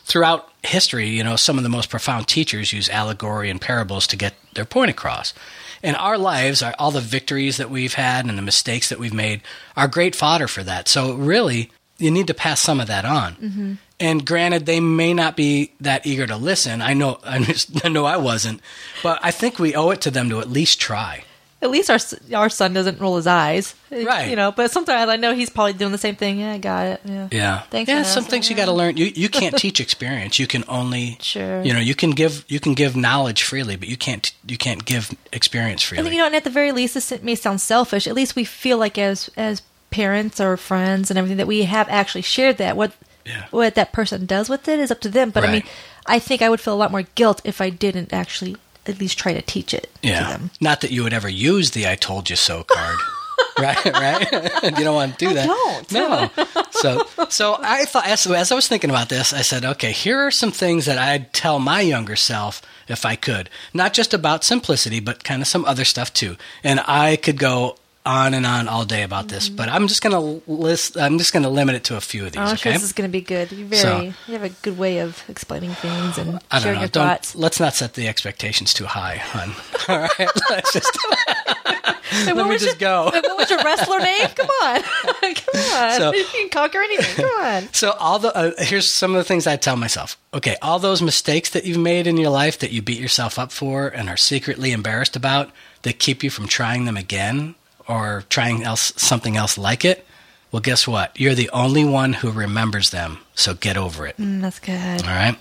[0.04, 4.16] throughout history, you know, some of the most profound teachers use allegory and parables to
[4.16, 5.34] get their point across.
[5.82, 9.12] And our lives, our, all the victories that we've had and the mistakes that we've
[9.12, 9.42] made,
[9.76, 10.88] are great fodder for that.
[10.88, 13.34] So really, you need to pass some of that on.
[13.34, 13.74] Mm-hmm.
[14.00, 16.82] And granted, they may not be that eager to listen.
[16.82, 18.60] I know, I know I wasn't,
[19.02, 21.24] but I think we owe it to them to at least try.
[21.62, 21.98] At least our
[22.36, 24.28] our son doesn't roll his eyes, Right.
[24.28, 26.40] You know, but sometimes I know he's probably doing the same thing.
[26.40, 27.00] Yeah, I got it.
[27.04, 27.60] Yeah, Yeah.
[27.70, 28.96] Thanks, Yeah, some things you got to learn.
[28.96, 30.38] You you can't teach experience.
[30.38, 31.62] You can only Sure.
[31.62, 34.84] You know, you can give you can give knowledge freely, but you can't you can't
[34.84, 36.02] give experience freely.
[36.02, 38.06] think you know, and at the very least, this may sound selfish.
[38.06, 41.88] At least we feel like as as parents or friends and everything that we have
[41.88, 42.76] actually shared that.
[42.76, 42.92] What
[43.24, 43.44] Yeah.
[43.52, 45.30] what that person does with it is up to them.
[45.30, 45.62] But I mean,
[46.06, 49.18] I think I would feel a lot more guilt if I didn't actually at least
[49.18, 50.28] try to teach it to yeah.
[50.28, 50.50] them.
[50.60, 52.98] Not that you would ever use the "I told you so" card.
[53.58, 54.32] right, right.
[54.78, 55.46] you don't want to do that.
[55.46, 55.92] don't.
[55.92, 56.30] No.
[56.70, 60.18] So, so I thought as, as I was thinking about this, I said, okay, here
[60.18, 64.44] are some things that I'd tell my younger self if I could, not just about
[64.44, 66.36] simplicity, but kind of some other stuff too.
[66.64, 70.12] And I could go on and on all day about this, but I'm just going
[70.42, 70.96] to list.
[70.96, 72.38] I'm just going to limit it to a few of these.
[72.40, 72.56] Oh, I'm okay.
[72.56, 73.52] sure this is going to be good.
[73.52, 76.74] You're very, So- you have a good way of explaining things and I don't sharing
[76.76, 76.80] know.
[76.82, 77.36] your Don't, thoughts.
[77.36, 79.52] let's not set the expectations too high, hon.
[79.88, 80.98] All right, let's just
[82.26, 83.04] let me just your, go.
[83.04, 84.28] what was your wrestler name?
[84.34, 85.98] Come on, come on.
[85.98, 87.24] So- you can conquer anything.
[87.24, 87.72] Come on.
[87.72, 90.18] So all the uh, here's some of the things I tell myself.
[90.34, 93.52] Okay, all those mistakes that you've made in your life that you beat yourself up
[93.52, 95.50] for and are secretly embarrassed about
[95.82, 97.54] that keep you from trying them again
[97.88, 100.06] or trying else something else like it.
[100.50, 101.18] Well, guess what?
[101.18, 103.18] You're the only one who remembers them.
[103.34, 104.18] So get over it.
[104.18, 105.02] Mm, that's good.
[105.02, 105.38] All right?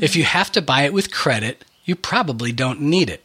[0.00, 3.24] If you have to buy it with credit, you probably don't need it.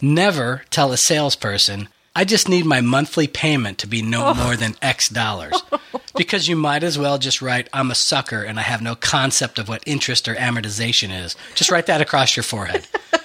[0.00, 4.76] Never tell a salesperson, I just need my monthly payment to be no more than
[4.80, 5.60] X dollars.
[6.16, 9.58] because you might as well just write, I'm a sucker and I have no concept
[9.58, 11.36] of what interest or amortization is.
[11.54, 12.86] Just write that across your forehead.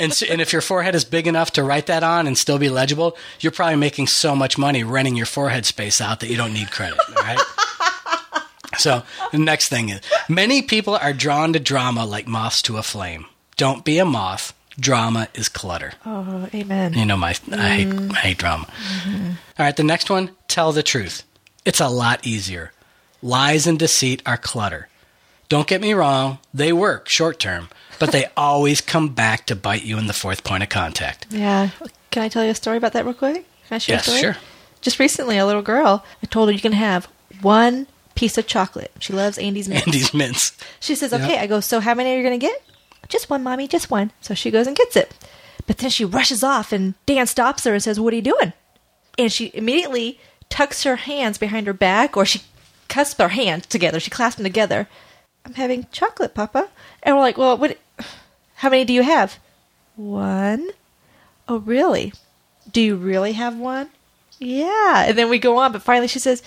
[0.00, 2.58] And, so, and if your forehead is big enough to write that on and still
[2.58, 6.38] be legible, you're probably making so much money renting your forehead space out that you
[6.38, 6.98] don't need credit.
[7.08, 7.38] All right.
[8.78, 12.82] So the next thing is many people are drawn to drama like moths to a
[12.82, 13.26] flame.
[13.56, 14.54] Don't be a moth.
[14.78, 15.92] Drama is clutter.
[16.06, 16.94] Oh, amen.
[16.94, 18.12] You know my I hate mm-hmm.
[18.12, 18.66] I hate drama.
[18.66, 19.26] Mm-hmm.
[19.58, 21.24] All right, the next one, tell the truth.
[21.66, 22.72] It's a lot easier.
[23.20, 24.88] Lies and deceit are clutter.
[25.50, 27.68] Don't get me wrong, they work short term,
[28.00, 31.28] but they always come back to bite you in the fourth point of contact.
[31.30, 31.70] Yeah.
[32.10, 33.46] Can I tell you a story about that real quick?
[33.68, 34.20] Can I share Yes, a story?
[34.32, 34.36] sure.
[34.80, 37.06] Just recently, a little girl, I told her you can have
[37.42, 37.86] one
[38.16, 38.90] piece of chocolate.
[38.98, 39.86] She loves Andes Mints.
[39.86, 40.58] Andes mints.
[40.80, 41.38] She says, okay.
[41.38, 42.62] I go, so how many are you going to get?
[43.08, 44.10] Just one, mommy, just one.
[44.20, 45.14] So she goes and gets it.
[45.66, 48.52] But then she rushes off, and Dan stops her and says, what are you doing?
[49.18, 52.40] And she immediately tucks her hands behind her back, or she
[52.88, 54.00] cusps her hands together.
[54.00, 54.88] She clasps them together.
[55.44, 56.68] I'm having chocolate, Papa.
[57.02, 57.78] And we're like, well, what?
[58.60, 59.38] How many do you have?
[59.96, 60.68] One.
[61.48, 62.12] Oh, really?
[62.70, 63.88] Do you really have one?
[64.38, 65.04] Yeah.
[65.06, 66.42] And then we go on, but finally she says,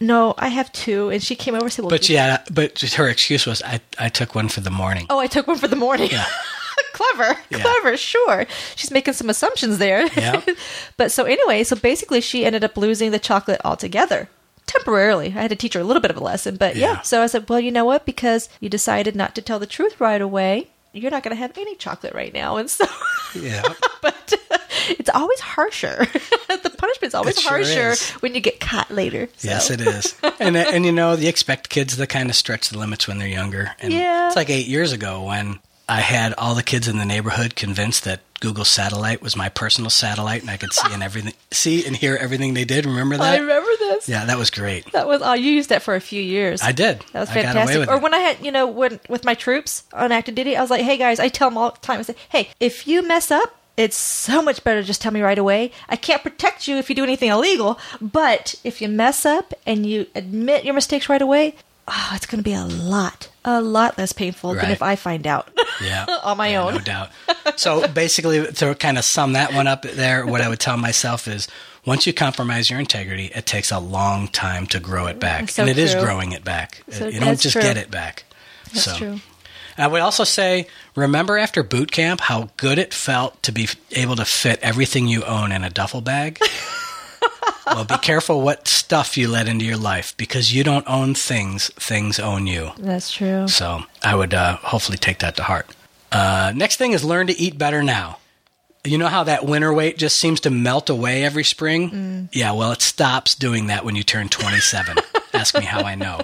[0.00, 1.10] no, I have two.
[1.10, 4.08] And she came over and said, well, But yeah, but her excuse was I, I
[4.08, 5.04] took one for the morning.
[5.10, 6.08] Oh, I took one for the morning.
[6.10, 6.24] Yeah.
[6.94, 7.60] clever, Yeah.
[7.60, 8.46] clever, sure.
[8.74, 10.06] She's making some assumptions there.
[10.16, 10.40] Yeah.
[10.96, 14.30] but so anyway, so basically she ended up losing the chocolate altogether.
[14.66, 15.26] Temporarily.
[15.28, 16.94] I had to teach her a little bit of a lesson, but yeah.
[16.94, 17.00] Yeah.
[17.02, 18.06] So I said, well, you know what?
[18.06, 21.56] Because you decided not to tell the truth right away, you're not going to have
[21.58, 22.56] any chocolate right now.
[22.56, 22.84] And so,
[23.34, 23.62] Yeah.
[24.02, 24.58] but uh,
[24.90, 26.06] it's always harsher.
[26.48, 28.10] the punishment's always sure harsher is.
[28.22, 29.28] when you get caught later.
[29.36, 29.48] So.
[29.48, 30.14] Yes, it is.
[30.38, 33.18] And uh, and you know, you expect kids to kind of stretch the limits when
[33.18, 33.72] they're younger.
[33.80, 34.26] And Yeah.
[34.26, 35.60] it's like 8 years ago when
[35.92, 39.90] I had all the kids in the neighborhood convinced that Google Satellite was my personal
[39.90, 42.86] satellite and I could see and everything see and hear everything they did.
[42.86, 43.34] Remember that?
[43.34, 44.08] I remember this.
[44.08, 44.90] Yeah, that was great.
[44.92, 46.62] That was, oh, you used that for a few years.
[46.62, 47.04] I did.
[47.12, 47.90] That was I got away fantastic.
[47.90, 48.02] Or it.
[48.02, 50.80] when I had, you know, when with my troops on active duty, I was like,
[50.80, 51.98] "Hey guys," I tell them all the time.
[51.98, 55.20] I say, "Hey, if you mess up, it's so much better to just tell me
[55.20, 55.72] right away.
[55.90, 59.84] I can't protect you if you do anything illegal, but if you mess up and
[59.84, 61.54] you admit your mistakes right away,
[61.88, 65.26] oh, it's going to be a lot, a lot less painful than if I find
[65.26, 65.50] out
[65.82, 66.06] Yeah.
[66.22, 67.10] on my Yeah, own." No doubt.
[67.56, 71.28] So basically, to kind of sum that one up there, what I would tell myself
[71.28, 71.48] is
[71.84, 75.50] once you compromise your integrity, it takes a long time to grow it back.
[75.50, 76.02] So and it is true.
[76.02, 76.82] growing it back.
[76.88, 77.62] So you don't just true.
[77.62, 78.24] get it back.
[78.72, 78.96] That's so.
[78.96, 79.20] true.
[79.76, 84.16] I would also say, remember after boot camp how good it felt to be able
[84.16, 86.38] to fit everything you own in a duffel bag?
[87.66, 91.70] well, be careful what stuff you let into your life because you don't own things,
[91.74, 92.70] things own you.
[92.78, 93.48] That's true.
[93.48, 95.66] So I would uh, hopefully take that to heart.
[96.10, 98.18] Uh, next thing is learn to eat better now.
[98.84, 101.90] You know how that winter weight just seems to melt away every spring?
[101.90, 102.28] Mm.
[102.32, 104.98] Yeah, well, it stops doing that when you turn 27.
[105.32, 106.20] Ask me how I know.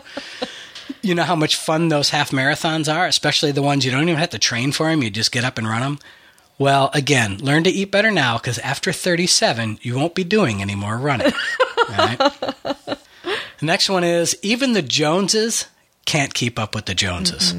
[1.00, 4.16] You know how much fun those half marathons are, especially the ones you don't even
[4.16, 5.98] have to train for them, you just get up and run them?
[6.58, 10.74] Well, again, learn to eat better now because after 37, you won't be doing any
[10.74, 11.32] more running.
[11.88, 12.18] Right?
[12.18, 12.98] The
[13.62, 15.68] next one is even the Joneses
[16.04, 17.54] can't keep up with the Joneses.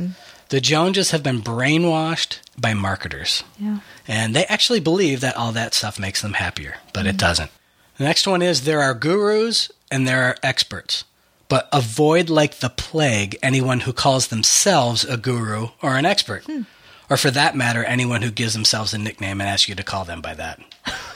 [0.50, 3.44] The Joneses have been brainwashed by marketers.
[3.60, 3.80] Yeah.
[4.08, 7.18] And they actually believe that all that stuff makes them happier, but it mm-hmm.
[7.18, 7.52] doesn't.
[7.98, 11.04] The next one is there are gurus and there are experts.
[11.48, 16.44] But avoid like the plague anyone who calls themselves a guru or an expert.
[16.46, 16.62] Hmm.
[17.10, 20.06] Or for that matter, anyone who gives themselves a nickname and asks you to call
[20.06, 20.60] them by that.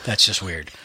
[0.05, 0.71] That's just weird.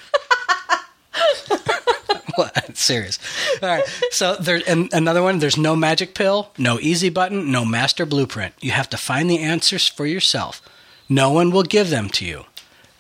[2.35, 2.77] what?
[2.77, 3.19] Serious.
[3.63, 3.85] All right.
[4.11, 5.39] So there, and another one.
[5.39, 8.55] There's no magic pill, no easy button, no master blueprint.
[8.61, 10.61] You have to find the answers for yourself.
[11.09, 12.45] No one will give them to you.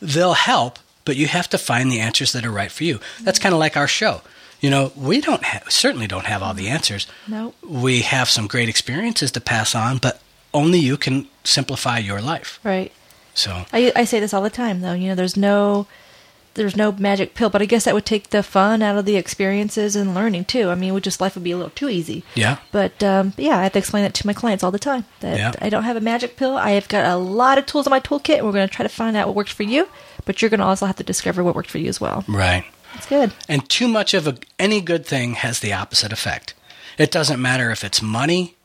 [0.00, 3.00] They'll help, but you have to find the answers that are right for you.
[3.22, 4.22] That's kind of like our show.
[4.60, 7.06] You know, we don't ha- certainly don't have all the answers.
[7.28, 7.54] Nope.
[7.62, 10.20] We have some great experiences to pass on, but
[10.54, 12.58] only you can simplify your life.
[12.64, 12.92] Right.
[13.34, 15.86] So I, I say this all the time though you know there's no
[16.54, 19.14] there's no magic pill but i guess that would take the fun out of the
[19.14, 22.24] experiences and learning too i mean would just life would be a little too easy
[22.34, 25.04] yeah, but um, yeah i have to explain that to my clients all the time
[25.20, 25.52] that Yeah.
[25.62, 28.00] i don't have a magic pill i have got a lot of tools in my
[28.00, 29.86] toolkit and we're going to try to find out what works for you
[30.24, 32.64] but you're going to also have to discover what worked for you as well right.
[32.94, 36.54] That's good And too much of a, any good thing has the opposite effect.
[36.96, 38.56] It doesn't matter if it's money,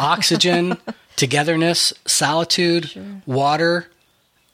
[0.00, 0.78] oxygen,
[1.16, 3.88] togetherness, solitude, water,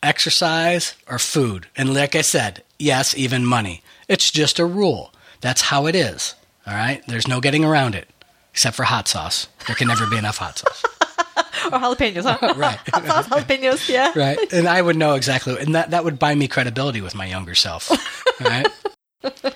[0.02, 1.66] exercise, or food.
[1.76, 3.82] And like I said, yes, even money.
[4.08, 5.12] It's just a rule.
[5.40, 6.34] That's how it is.
[6.66, 7.02] All right?
[7.06, 8.08] There's no getting around it,
[8.52, 9.48] except for hot sauce.
[9.66, 10.84] There can never be enough hot sauce.
[11.72, 12.78] or jalapenos huh Right.
[12.92, 14.38] hot sauce jalapenos yeah right?
[14.52, 17.54] And I would know exactly, and that, that would buy me credibility with my younger
[17.54, 17.90] self.
[18.40, 18.66] All right?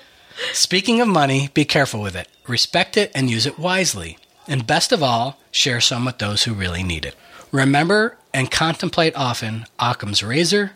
[0.53, 2.27] Speaking of money, be careful with it.
[2.47, 4.17] Respect it and use it wisely.
[4.47, 7.15] And best of all, share some with those who really need it.
[7.51, 10.71] Remember and contemplate often Occam's razor,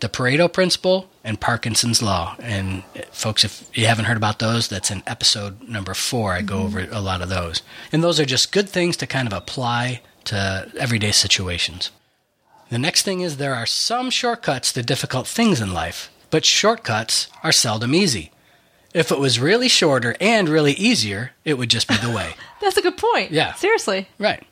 [0.00, 2.36] the Pareto principle, and Parkinson's law.
[2.40, 6.32] And uh, folks, if you haven't heard about those, that's in episode number four.
[6.32, 7.62] I go over a lot of those.
[7.92, 11.90] And those are just good things to kind of apply to everyday situations.
[12.70, 17.28] The next thing is there are some shortcuts to difficult things in life, but shortcuts
[17.42, 18.30] are seldom easy.
[18.92, 22.34] If it was really shorter and really easier, it would just be the way.
[22.60, 23.30] That's a good point.
[23.30, 23.54] Yeah.
[23.54, 24.08] Seriously.
[24.18, 24.44] Right.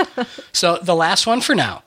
[0.52, 1.82] so the last one for now.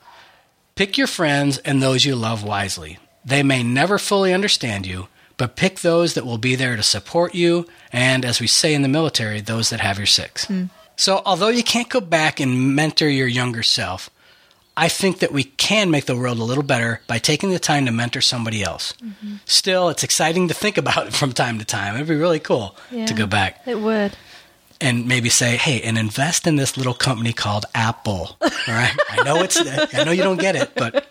[0.74, 2.98] Pick your friends and those you love wisely.
[3.24, 7.34] They may never fully understand you, but pick those that will be there to support
[7.34, 10.46] you and, as we say in the military, those that have your six.
[10.46, 10.64] Hmm.
[10.96, 14.10] So, although you can't go back and mentor your younger self,
[14.78, 17.84] I think that we can make the world a little better by taking the time
[17.86, 18.94] to mentor somebody else.
[19.04, 19.34] Mm-hmm.
[19.44, 21.96] Still, it's exciting to think about it from time to time.
[21.96, 23.06] It'd be really cool Yeah.
[23.06, 24.16] to go back It would.
[24.80, 29.22] and maybe say, "Hey, and invest in this little company called Apple." All right, I
[29.24, 29.58] know it's,
[29.94, 31.06] I know you don't get it, but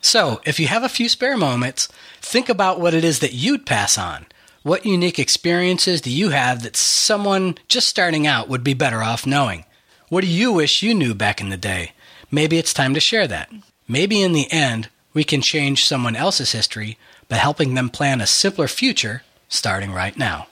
[0.00, 1.88] so if you have a few spare moments,
[2.22, 4.26] think about what it is that you'd pass on.
[4.62, 9.26] What unique experiences do you have that someone just starting out would be better off
[9.26, 9.64] knowing?
[10.08, 11.92] What do you wish you knew back in the day?
[12.30, 13.50] Maybe it's time to share that.
[13.88, 16.96] Maybe in the end, we can change someone else's history
[17.28, 20.46] by helping them plan a simpler future starting right now.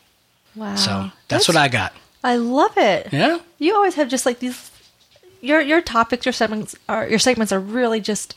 [0.56, 0.74] Wow.
[0.74, 1.92] So that's, what I got.
[2.24, 3.12] I love it.
[3.12, 3.38] Yeah?
[3.58, 4.70] You always have just like these.
[5.40, 8.34] Your your topics, your segments are your segments are really just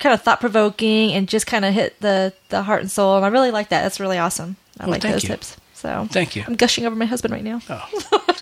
[0.00, 3.14] kind of thought provoking and just kind of hit the the heart and soul.
[3.16, 3.82] And I really like that.
[3.82, 4.56] That's really awesome.
[4.80, 5.28] I Well, like those you.
[5.28, 5.56] tips.
[5.74, 6.42] So Thank you.
[6.46, 7.60] I'm gushing over my husband right now.
[7.70, 7.88] Oh,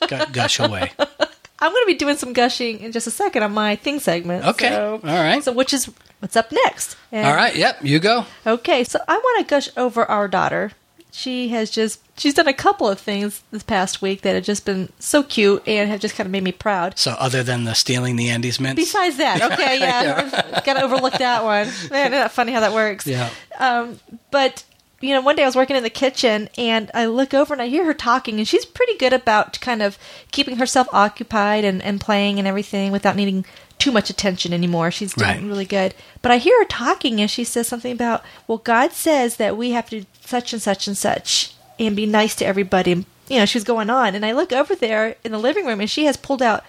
[0.08, 0.90] gu- gush away.
[1.60, 4.44] I'm going to be doing some gushing in just a second on my thing segment.
[4.46, 4.68] Okay.
[4.68, 5.42] So, All right.
[5.42, 5.90] So which is
[6.20, 6.96] what's up next?
[7.12, 7.54] And- All right.
[7.54, 7.84] Yep.
[7.84, 8.26] You go.
[8.46, 10.72] Okay, so I want to gush over our daughter.
[11.10, 14.64] She has just she's done a couple of things this past week that have just
[14.64, 16.96] been so cute and have just kind of made me proud.
[16.96, 21.42] So, other than the stealing the Andes mints, Besides that, okay, yeah, gotta overlook that
[21.42, 21.66] one.
[21.90, 23.04] Man, isn't that funny how that works?
[23.06, 23.98] yeah, Um,
[24.30, 24.62] but
[25.00, 27.62] you know, one day I was working in the kitchen and I look over and
[27.62, 29.96] I hear her talking, and she's pretty good about kind of
[30.32, 33.44] keeping herself occupied and, and playing and everything without needing
[33.78, 34.90] too much attention anymore.
[34.90, 35.42] She's doing Right.
[35.42, 35.94] really good.
[36.20, 39.70] But I hear her talking and she says something about, well, God says that we
[39.70, 42.90] have to do such and such and such and be nice to everybody.
[42.90, 44.16] And, you know, she's going on.
[44.16, 46.64] And I look over there in the living room and she has pulled out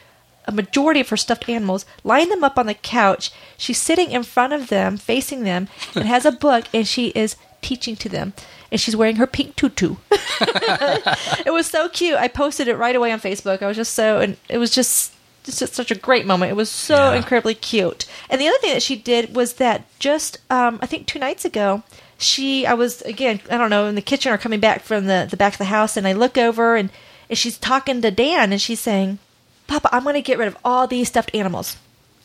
[0.45, 3.31] a majority of her stuffed animals, lined them up on the couch.
[3.57, 7.35] She's sitting in front of them, facing them, and has a book, and she is
[7.61, 8.33] teaching to them.
[8.71, 9.95] And she's wearing her pink tutu.
[10.11, 12.17] it was so cute.
[12.17, 13.61] I posted it right away on Facebook.
[13.61, 16.51] I was just so, and it was just, just such a great moment.
[16.51, 17.15] It was so Yeah.
[17.17, 18.05] incredibly cute.
[18.29, 21.45] And the other thing that she did was that just, um, I think two nights
[21.45, 21.83] ago,
[22.17, 25.25] she, I was again, I don't know, in the kitchen or coming back from the
[25.29, 26.89] the back of the house, and I look over and,
[27.29, 29.19] and she's talking to Dan, and she's saying,
[29.67, 31.77] "Papa, I'm going to get rid of all these stuffed animals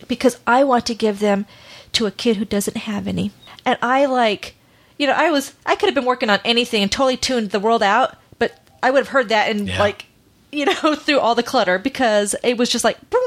[0.09, 1.47] because I want to give them
[1.93, 3.31] to a kid who doesn't have any."
[3.65, 4.57] And I like,
[4.99, 7.61] you know, I was, I could have been working on anything and totally tuned the
[7.61, 9.79] world out, but I would have heard that and Yeah.
[9.79, 10.07] like
[10.53, 13.21] you know, through all the clutter because it was just like, boom.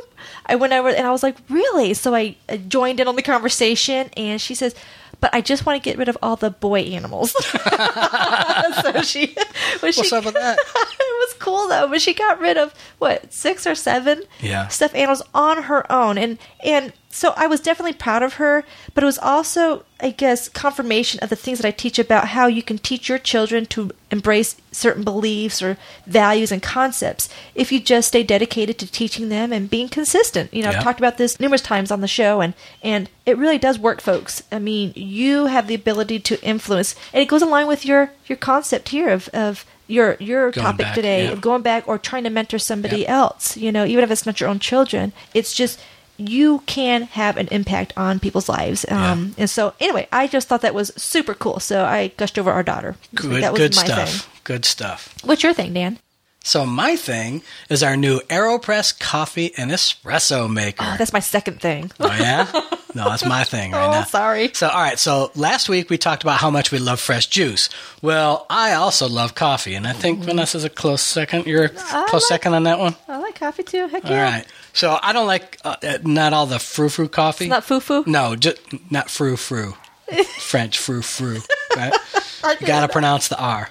[0.45, 1.93] I went over and I was like, really?
[1.93, 2.38] So I,
[2.70, 4.74] joined in on the conversation and she says,
[5.20, 7.32] but I just want to get rid of all the boy animals.
[8.82, 9.36] so she,
[9.82, 10.57] when she What's up with that?
[10.57, 10.99] it
[11.30, 14.68] was cool though, but she got rid of what six or seven Yeah.
[14.68, 18.64] stuffed animals on her own, and and so I was definitely proud of her.
[18.93, 22.47] But it was also, I guess, confirmation of the things that I teach about how
[22.47, 27.80] you can teach your children to embrace certain beliefs or values and concepts if you
[27.80, 30.53] just stay dedicated to teaching them and being consistent.
[30.53, 30.78] You know, Yeah.
[30.78, 32.53] I've talked about this numerous times on the show, and
[32.84, 34.43] and it really does work, folks.
[34.51, 38.38] I mean, you have the ability to influence, and it goes along with your your
[38.38, 41.32] concept here of of your your Going topic back, today yeah.
[41.32, 43.10] of going back or trying to mentor somebody Yep.
[43.10, 43.58] else.
[43.58, 45.80] You know, even if it's not your own children, it's just
[46.18, 48.86] you can have an impact on people's lives.
[48.89, 51.59] Um, And so, anyway, I just thought that was super cool.
[51.59, 52.95] So I gushed over our daughter.
[53.15, 54.09] Good, that was good my stuff.
[54.09, 54.32] thing.
[54.43, 55.13] Good stuff.
[55.24, 55.99] What's your thing, Dan?
[56.43, 60.86] So my thing is our new AeroPress coffee and espresso maker.
[60.88, 61.91] Oh, that's my second thing.
[61.99, 62.47] Oh yeah?
[62.95, 64.03] No, that's my thing right Oh, now.
[64.05, 64.51] sorry.
[64.53, 67.68] So all right, so last week we talked about how much we love fresh juice.
[68.01, 71.47] Well, I also love coffee, and I think Vanessa's a close second.
[71.47, 72.13] You're a close Mm-hmm.
[72.13, 72.95] like- second on that one.
[73.09, 73.88] I like coffee too.
[73.89, 74.24] Heck yeah.
[74.24, 74.45] right.
[74.78, 77.45] So I don't like uh, uh, not all the frou frou coffee.
[77.45, 78.03] It's not foo foo.
[78.05, 78.59] no, just
[78.91, 79.73] not frou frou.
[80.38, 81.39] French frou frou.
[81.75, 81.93] Right?
[82.61, 83.69] you got to pronounce the R.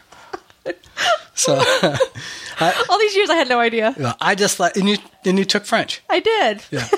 [1.34, 1.54] So
[2.88, 3.94] All these years I had no idea.
[3.96, 6.02] well, I just like, and you, and you took French.
[6.10, 6.64] I did.
[6.72, 6.88] Yeah.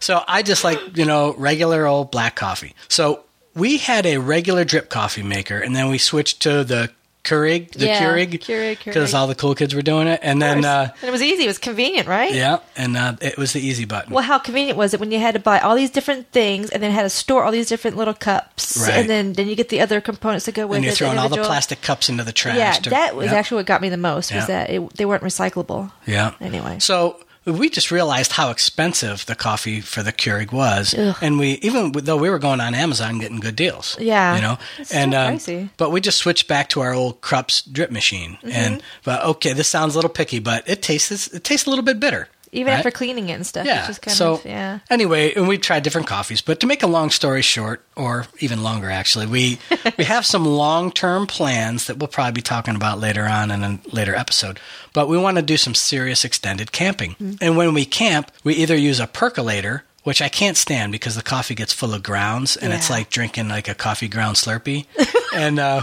[0.00, 2.74] so I just like, you know, regular old black coffee.
[2.88, 6.90] So we had a regular drip coffee maker and then we switched to the
[7.24, 10.92] Keurig, the Yeah, Keurig, because all the cool kids were doing it, and then uh,
[11.00, 11.44] and it was easy.
[11.44, 12.34] It was convenient, right?
[12.34, 14.12] yeah, and uh, it was the easy button.
[14.12, 16.82] Well, how convenient was it when you had to buy all these different things and
[16.82, 18.94] then had to store all these different little cups, Right.
[18.94, 21.18] and then then you get the other components that go with it and you're throwing
[21.18, 22.56] all the plastic cups into the trash.
[22.56, 23.34] Yeah, to- that was Yep.
[23.34, 24.32] actually what got me the most.
[24.34, 24.46] Was Yeah.
[24.46, 25.92] that it, they weren't recyclable.
[26.06, 26.32] Yeah.
[26.40, 26.78] Anyway.
[26.80, 31.16] So we just realized how expensive the coffee for the Keurig was, Ugh.
[31.20, 33.96] and we even though we were going on Amazon getting good deals.
[34.00, 34.36] Yeah.
[34.36, 37.90] you know, It's and um, but we just switched back to our old Krups drip
[37.90, 38.50] machine, Mm-hmm.
[38.52, 41.84] and but okay, this sounds a little picky, but it tastes it tastes a little
[41.84, 42.28] bit bitter.
[42.54, 42.78] Even right?
[42.78, 43.78] after cleaning it and stuff, Yeah.
[43.78, 44.80] it's just kind so of yeah.
[44.90, 46.42] anyway, and we tried different coffees.
[46.42, 49.58] But to make a long story short, or even longer actually, we
[49.96, 53.64] we have some long term plans that we'll probably be talking about later on in
[53.64, 54.60] a later episode.
[54.92, 57.12] But we want to do some serious extended camping.
[57.12, 57.36] Mm-hmm.
[57.40, 59.84] And when we camp, we either use a percolator.
[60.04, 63.48] Which I can't stand because the coffee gets full of grounds and it's like drinking
[63.48, 64.86] like a coffee ground Slurpee,
[65.32, 65.82] and uh,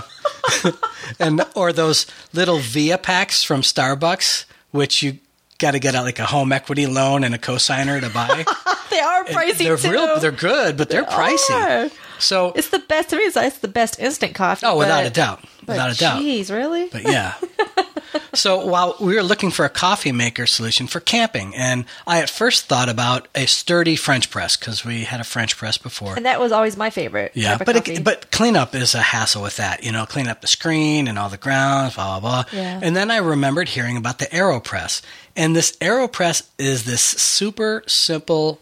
[1.20, 5.20] and or those little Via packs from Starbucks, which you
[5.60, 8.45] got to get out like a home equity loan and a cosigner to buy.
[8.89, 9.91] They are pricey they're too.
[9.91, 11.38] real, they're good, but they're pricey.
[11.51, 11.91] are.
[12.20, 13.24] So, It's the best to me.
[13.24, 14.66] It's, the best instant coffee.
[14.66, 16.22] oh, without but- a doubt, without a doubt.
[16.22, 16.88] Jeez, really?
[16.92, 17.34] But yeah.
[18.34, 22.30] so while we were looking for a coffee maker solution for camping, and I at
[22.30, 26.16] first thought about a sturdy French press because we had a French press before.
[26.16, 27.32] and that was always my favorite.
[27.36, 29.84] Yeah, but it, but cleanup is a hassle with that.
[29.84, 32.60] You know, clean up the screen and all the grounds, blah blah blah.
[32.60, 32.80] Yeah.
[32.82, 35.02] And then I remembered hearing about the Aeropress,
[35.36, 38.60] and this Aeropress is this super simple.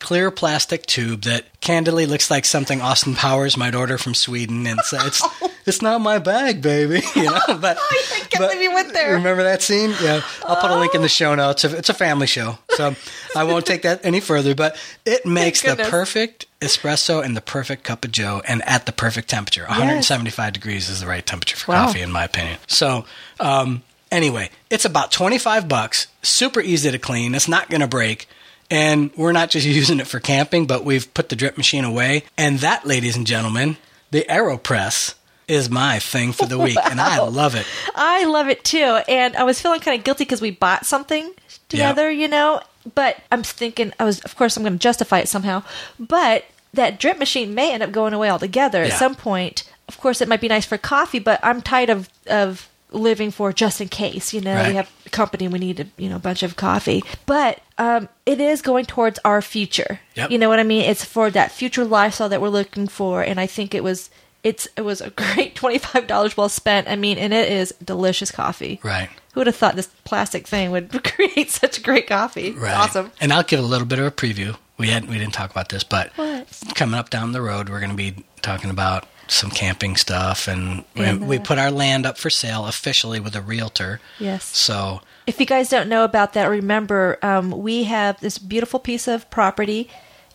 [0.00, 4.80] Clear plastic tube that candidly looks like something Austin Powers might order from Sweden, and
[4.80, 5.22] so it's
[5.66, 7.02] it's not my bag, baby.
[7.14, 9.12] You know, but I can't believe you went there.
[9.14, 9.94] Remember that scene?
[10.02, 11.64] Yeah, I'll put a link in the show notes.
[11.64, 12.96] It's a family show, so
[13.36, 14.54] I won't take that any further.
[14.54, 18.92] But it makes the perfect espresso and the perfect cup of Joe, and at the
[18.92, 19.66] perfect temperature.
[19.66, 21.86] 175 degrees is the right temperature for Wow.
[21.86, 22.58] coffee, in my opinion.
[22.66, 23.04] So,
[23.38, 26.06] um, anyway, it's about 25 bucks.
[26.22, 27.34] Super easy to clean.
[27.34, 28.28] It's not going to break.
[28.70, 32.24] And we're not just using it for camping, but we've put the drip machine away.
[32.38, 33.76] And that, ladies and gentlemen,
[34.10, 35.14] the AeroPress
[35.48, 37.66] is my thing for the week, and I love it.
[37.96, 39.00] I love it too.
[39.08, 41.32] And I was feeling kind of guilty because we bought something
[41.68, 42.60] together, you know.
[42.94, 45.64] But I'm thinking, I was, of course, I'm going to justify it somehow.
[45.98, 48.92] But that drip machine may end up going away altogether Yeah.
[48.92, 49.64] at some point.
[49.88, 53.52] Of course, it might be nice for coffee, but I'm tired of of living for
[53.52, 54.32] just in case.
[54.32, 54.68] You know, Right.
[54.68, 57.02] we have a company, we need a you know bunch of coffee.
[57.26, 60.00] But um, it is going towards our future.
[60.16, 60.30] Yep.
[60.30, 60.82] You know what I mean?
[60.82, 64.10] It's for that future lifestyle that we're looking for, and I think it was.
[64.42, 66.88] It's it was a great twenty five dollars well spent.
[66.88, 68.80] I mean, and it is delicious coffee.
[68.82, 69.08] Right.
[69.34, 72.48] Who would have thought this plastic thing would create such great coffee?
[72.48, 72.74] It's Right.
[72.74, 73.12] Awesome.
[73.20, 74.56] And I'll give a little bit of a preview.
[74.78, 76.48] We hadn't we didn't talk about this, but What?
[76.74, 80.84] coming up down the road, we're going to be talking about some camping stuff, and,
[80.96, 84.00] And, we put our land up for sale officially with a realtor.
[84.18, 84.44] Yes.
[84.44, 89.06] So If you guys don't know about that, remember um, we have this beautiful piece
[89.08, 89.88] of property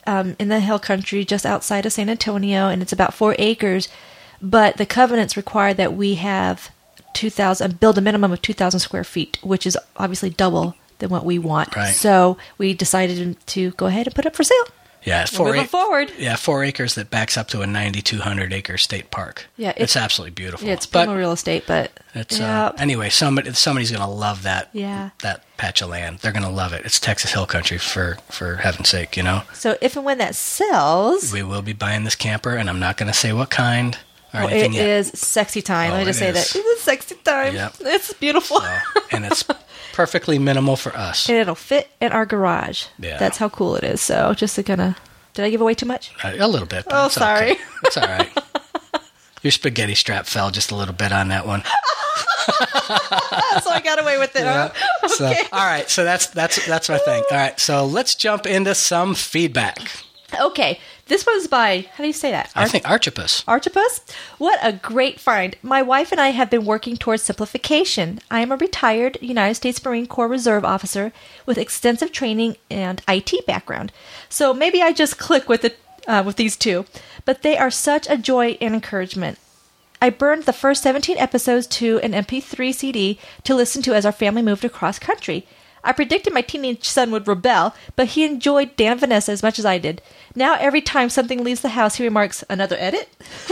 [0.06, 3.88] um, in the hill country just outside of San Antonio, and it's about four acres.
[4.40, 6.70] But the covenants require that we have
[7.12, 11.10] two thousand build a minimum of two thousand square feet, which is obviously double than
[11.10, 11.74] what we want.
[11.74, 11.94] Right.
[11.94, 14.64] So we decided to go ahead and put it up for sale.
[15.06, 16.12] Yeah, it's We're four moving ac- forward.
[16.18, 19.46] Yeah, four acres that backs up to a ninety-two hundred acre state park.
[19.56, 20.66] Yeah, it's, it's- absolutely beautiful.
[20.66, 23.08] Yeah, it's but real estate, but it's yeah, uh, anyway.
[23.08, 24.68] Somebody somebody's going to love that.
[24.72, 25.10] Yeah.
[25.22, 26.18] that patch of land.
[26.18, 26.84] They're going to love it.
[26.84, 29.16] It's Texas Hill Country for for heaven's sake.
[29.16, 29.42] You know.
[29.54, 32.96] so if and when that sells, We will be buying this camper, and I'm not
[32.96, 33.96] going to say what kind
[34.34, 34.88] or oh, anything it yet.
[34.88, 35.92] is sexy time.
[35.92, 36.34] Oh, Let me just say is.
[36.34, 37.54] that it's sexy time.
[37.54, 37.74] Yep.
[37.80, 38.60] It's beautiful.
[38.60, 38.78] So,
[39.12, 39.44] and it's
[39.96, 41.26] perfectly minimal for us.
[41.26, 42.84] and it'll fit in our garage.
[42.98, 43.16] Yeah.
[43.16, 44.02] That's how cool it is.
[44.02, 44.94] So just to kind of,
[45.32, 46.12] did I give away too much?
[46.22, 46.84] A, a little bit.
[46.90, 47.52] Oh, it's sorry.
[47.52, 47.60] Okay.
[47.84, 48.30] It's all right.
[49.42, 51.62] Your spaghetti strap fell just a little bit on that one.
[53.62, 54.44] so I got away with it.
[54.44, 54.70] huh?
[55.08, 55.88] So, all right.
[55.88, 57.22] So that's that's that's my thing.
[57.30, 57.58] All right.
[57.58, 59.78] So let's jump into some feedback.
[60.40, 62.50] Okay, this one's by how do you say that?
[62.54, 63.44] I think Archipus.
[63.46, 64.00] Archipus?
[64.38, 65.56] What a great find.
[65.62, 68.20] My wife and I have been working towards simplification.
[68.30, 71.12] I am a retired United States Marine Corps Reserve officer
[71.46, 73.92] with extensive training and IT background.
[74.28, 76.86] So maybe I just click with it uh, with these two,
[77.24, 79.38] but they are such a joy and encouragement.
[80.00, 84.12] I burned the first 17 episodes to an MP3 CD to listen to as our
[84.12, 85.46] family moved across country.
[85.86, 89.64] I predicted my teenage son would rebel, but he enjoyed Dan Vanessa as much as
[89.64, 90.02] I did.
[90.34, 93.08] Now, every time something leaves the house, he remarks, Another edit?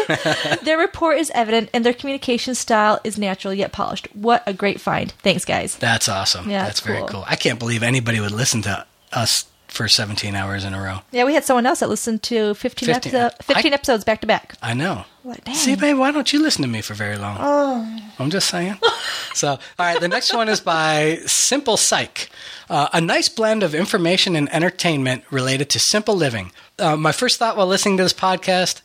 [0.62, 4.08] their rapport is evident, and their communication style is natural yet polished.
[4.14, 5.12] What a great find.
[5.22, 5.76] Thanks, guys.
[5.76, 6.50] That's awesome.
[6.50, 7.08] Yeah, that's it's very cool.
[7.08, 7.24] cool.
[7.26, 11.00] I can't believe anybody would listen to us for 17 hours in a row.
[11.10, 13.12] Yeah, we had someone else that listened to 15, 15.
[13.12, 14.54] episo- 15 I- episodes back to back.
[14.62, 15.04] I know.
[15.24, 15.46] What.
[15.54, 17.38] See, babe, why don't you listen to me for very long?
[17.40, 18.00] Oh.
[18.18, 18.78] I'm just saying.
[19.34, 22.30] so, all right, the next one is by Simple Psych.
[22.70, 26.52] Uh, a nice blend of information and entertainment related to simple living.
[26.78, 28.82] Uh, my first thought while listening to this podcast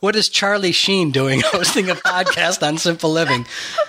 [0.00, 3.46] what is Charlie Sheen doing hosting a podcast on simple living?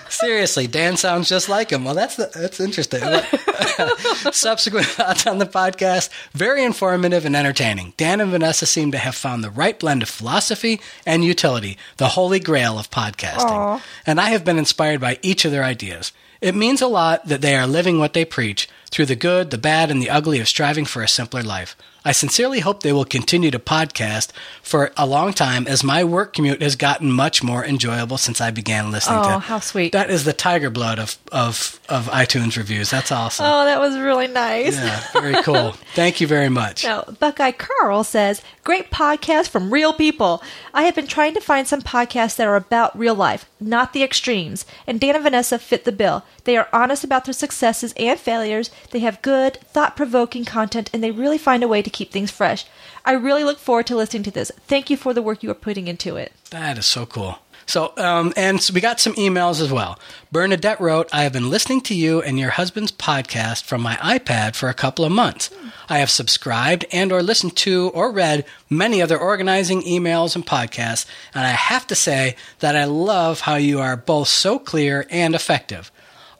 [0.08, 1.84] Seriously, Dan sounds just like him.
[1.84, 3.00] Well, that's that's interesting.
[4.32, 7.94] Subsequent thoughts on the podcast very informative and entertaining.
[7.96, 12.08] Dan and Vanessa seem to have found the right blend of philosophy and utility, the
[12.08, 13.50] holy grail of podcasting.
[13.50, 13.82] Aw.
[14.06, 16.12] And I have been inspired by each of their ideas.
[16.40, 19.58] It means a lot that they are living what they preach through the good, the
[19.58, 21.76] bad, and the ugly of striving for a simpler life.
[22.04, 24.30] I sincerely hope they will continue to podcast
[24.62, 28.50] for a long time as my work commute has gotten much more enjoyable since I
[28.50, 29.92] began listening Oh, to Oh, how sweet.
[29.92, 32.90] That is the tiger blood of, of, of iTunes reviews.
[32.90, 33.46] That's awesome.
[33.46, 34.76] Oh, that was really nice.
[34.76, 35.72] Yeah, very cool.
[35.94, 36.84] Thank you very much.
[36.84, 40.40] Now, Buckeye Carl says, Great podcast from real people.
[40.72, 44.04] I have been trying to find some podcasts that are about real life, not the
[44.04, 46.24] extremes, and Dan and Vanessa fit the bill.
[46.44, 51.02] They are honest about their successes and failures, they have good, thought provoking content, and
[51.02, 52.64] they really find a way to keep things fresh.
[53.04, 54.50] I really look forward to listening to this.
[54.66, 56.32] Thank you for the work you are putting into it.
[56.50, 57.38] That is so cool.
[57.66, 59.98] So, um, and so we got some emails as well.
[60.30, 64.56] Bernadette wrote, I have been listening to you and your husband's podcast from my iPad
[64.56, 65.50] for a couple of months.
[65.88, 71.06] I have subscribed and or listened to or read many other organizing emails and podcasts,
[71.34, 75.34] and I have to say that I love how you are both so clear and
[75.34, 75.92] effective.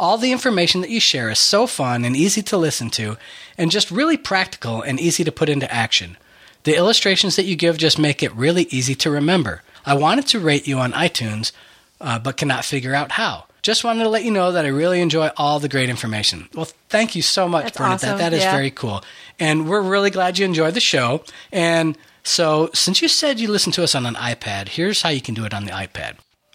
[0.03, 3.16] All the information that you share is so fun and easy to listen to,
[3.57, 6.16] and just really practical and easy to put into action.
[6.64, 9.62] The illustrations that you give just make it really easy to remember.
[9.86, 11.53] I wanted to rate you on iTunes,
[12.00, 13.44] uh, but cannot figure out how.
[13.62, 16.48] Just wanted to let you know that I really enjoy all the great information.
[16.53, 18.09] Well, thank you so much, That's Bernadette.
[18.09, 18.18] awesome.
[18.18, 18.50] That is Yeah.
[18.53, 19.05] very cool.
[19.38, 21.22] And we're really glad you enjoyed the show.
[21.53, 25.20] And so, since you said you listen to us on an iPad, here's how you
[25.20, 26.14] can do it on the iPad.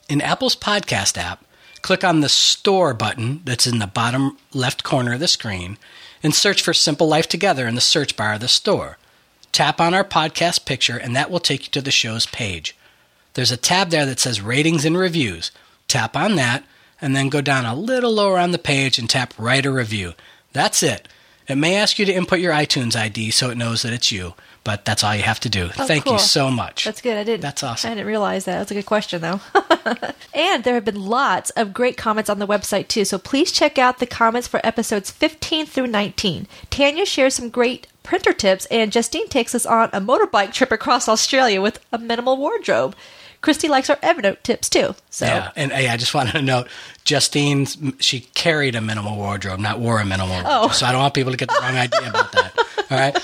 [0.10, 1.46] In Apple's podcast app,
[1.88, 5.78] click on the store button that's in the bottom left corner of the screen
[6.22, 8.98] and search for Simple Life Together in the search bar of the store.
[9.54, 12.76] Tap on our podcast picture, and that will take you to the show's page.
[13.36, 15.52] There's a tab there that says Ratings and Reviews.
[15.88, 16.66] Tap on that,
[17.00, 20.12] and then go down a little lower on the page and tap Write a Review.
[20.52, 21.08] That's it.
[21.48, 24.34] It may ask you to input your iTunes ID so it knows that it's you,
[24.64, 25.70] but that's all you have to do.
[25.78, 26.14] Oh, Thank cool.
[26.14, 26.86] you so much.
[26.86, 27.18] That's good.
[27.18, 27.42] I didn't.
[27.42, 27.92] That's awesome.
[27.92, 28.58] I didn't realize that.
[28.58, 29.42] That's a good question, though.
[30.34, 33.06] and there have been lots of great comments on the website too.
[33.06, 36.48] So please check out the comments for episodes 15 through 19.
[36.70, 41.10] Tanya shares some great printer tips, and Justine takes us on a motorbike trip across
[41.10, 42.96] Australia with a minimal wardrobe.
[43.42, 44.96] Christy likes our Evernote tips too.
[45.10, 46.68] So Yeah, and hey, I just wanted to note,
[47.04, 47.66] Justine,
[48.00, 50.44] she carried a minimal wardrobe, not wore a minimal oh.
[50.44, 50.70] wardrobe.
[50.72, 50.74] Oh.
[50.74, 52.54] So I don't want people to get the wrong idea about that.
[52.92, 53.18] All right.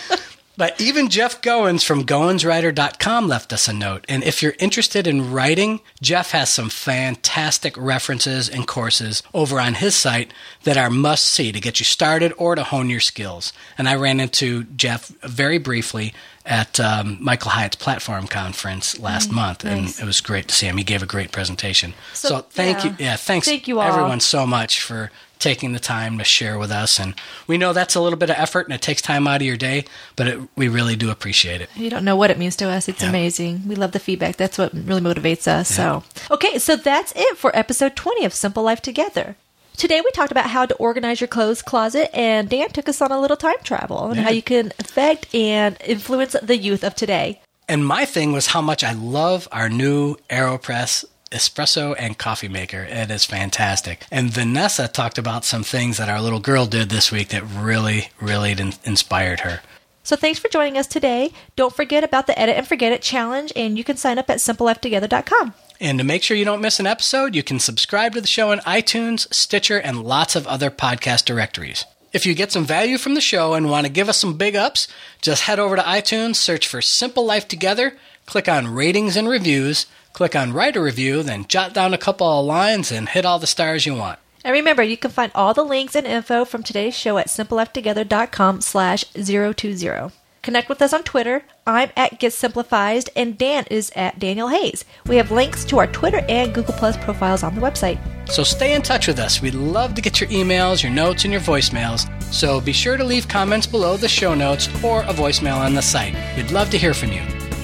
[0.56, 4.06] But even Jeff Goins from GoinsWriter.com left us a note.
[4.08, 9.74] And if you're interested in writing, Jeff has some fantastic references and courses over on
[9.76, 10.32] his site
[10.64, 13.52] that are must see to get you started or to hone your skills.
[13.78, 16.14] And I ran into Jeff very briefly
[16.46, 20.68] at um, Michael Hyatt's platform conference last month, and Mm, it was great to see
[20.68, 20.78] him.
[20.78, 21.94] He gave a great presentation.
[22.14, 22.90] So, So, thank yeah.
[22.92, 23.88] you, yeah, thanks, Thank you all.
[23.88, 25.10] everyone so much for
[25.44, 27.00] taking the time to share with us.
[27.00, 27.14] And
[27.46, 29.58] we know that's a little bit of effort and it takes time out of your
[29.58, 29.86] day,
[30.16, 31.70] but it, we really do appreciate it.
[31.76, 32.88] You don't know what it means to us.
[32.90, 33.10] It's Yeah.
[33.10, 33.64] amazing.
[33.68, 34.38] We love the feedback.
[34.38, 35.68] That's what really motivates us.
[35.70, 39.36] So, okay, so that's it for episode 20 of Simple Life Together.
[39.76, 43.12] Today we talked about how to organize your clothes closet, and Dan took us on
[43.12, 44.24] a little time travel and Yeah.
[44.24, 47.42] how you can affect and influence the youth of today.
[47.68, 52.88] And my thing was how much I love our new AeroPress espresso and coffee maker.
[52.90, 54.06] It is fantastic.
[54.12, 58.10] And Vanessa talked about some things that our little girl did this week that really,
[58.22, 59.62] really in- inspired her.
[60.06, 61.32] So thanks for joining us today.
[61.56, 64.40] Don't forget about the Edit and Forget It challenge, and you can sign up at
[64.40, 65.54] simplelifetogether.com.
[65.80, 68.52] And to make sure you don't miss an episode, you can subscribe to the show
[68.52, 71.86] on iTunes, Stitcher, and lots of other podcast directories.
[72.12, 74.56] If you get some value from the show and want to give us some big
[74.56, 74.88] ups,
[75.22, 79.88] just head over to iTunes, search for Simple Life Together, click on Ratings and Reviews,
[80.14, 83.40] click on Write a Review, then jot down a couple of lines and hit all
[83.40, 84.20] the stars you want.
[84.44, 88.62] And remember, you can find all the links and info from today's show at simplelifetogether.com
[88.62, 90.12] slash 020.
[90.42, 91.46] Connect with us on Twitter.
[91.66, 94.84] I'm at Get Simplified, and Dan is at Daniel Hayes.
[95.08, 97.98] We have links to our Twitter and Google Plus profiles on the website.
[98.30, 99.42] So stay in touch with us.
[99.42, 102.10] We'd love to get your emails, your notes, and your voicemails.
[102.34, 105.82] So be sure to leave comments below the show notes or a voicemail on the
[105.82, 106.14] site.
[106.36, 107.22] We'd love to hear from you.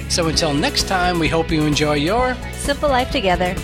[0.10, 3.56] So until next time, we hope you enjoy your Simple Life Together.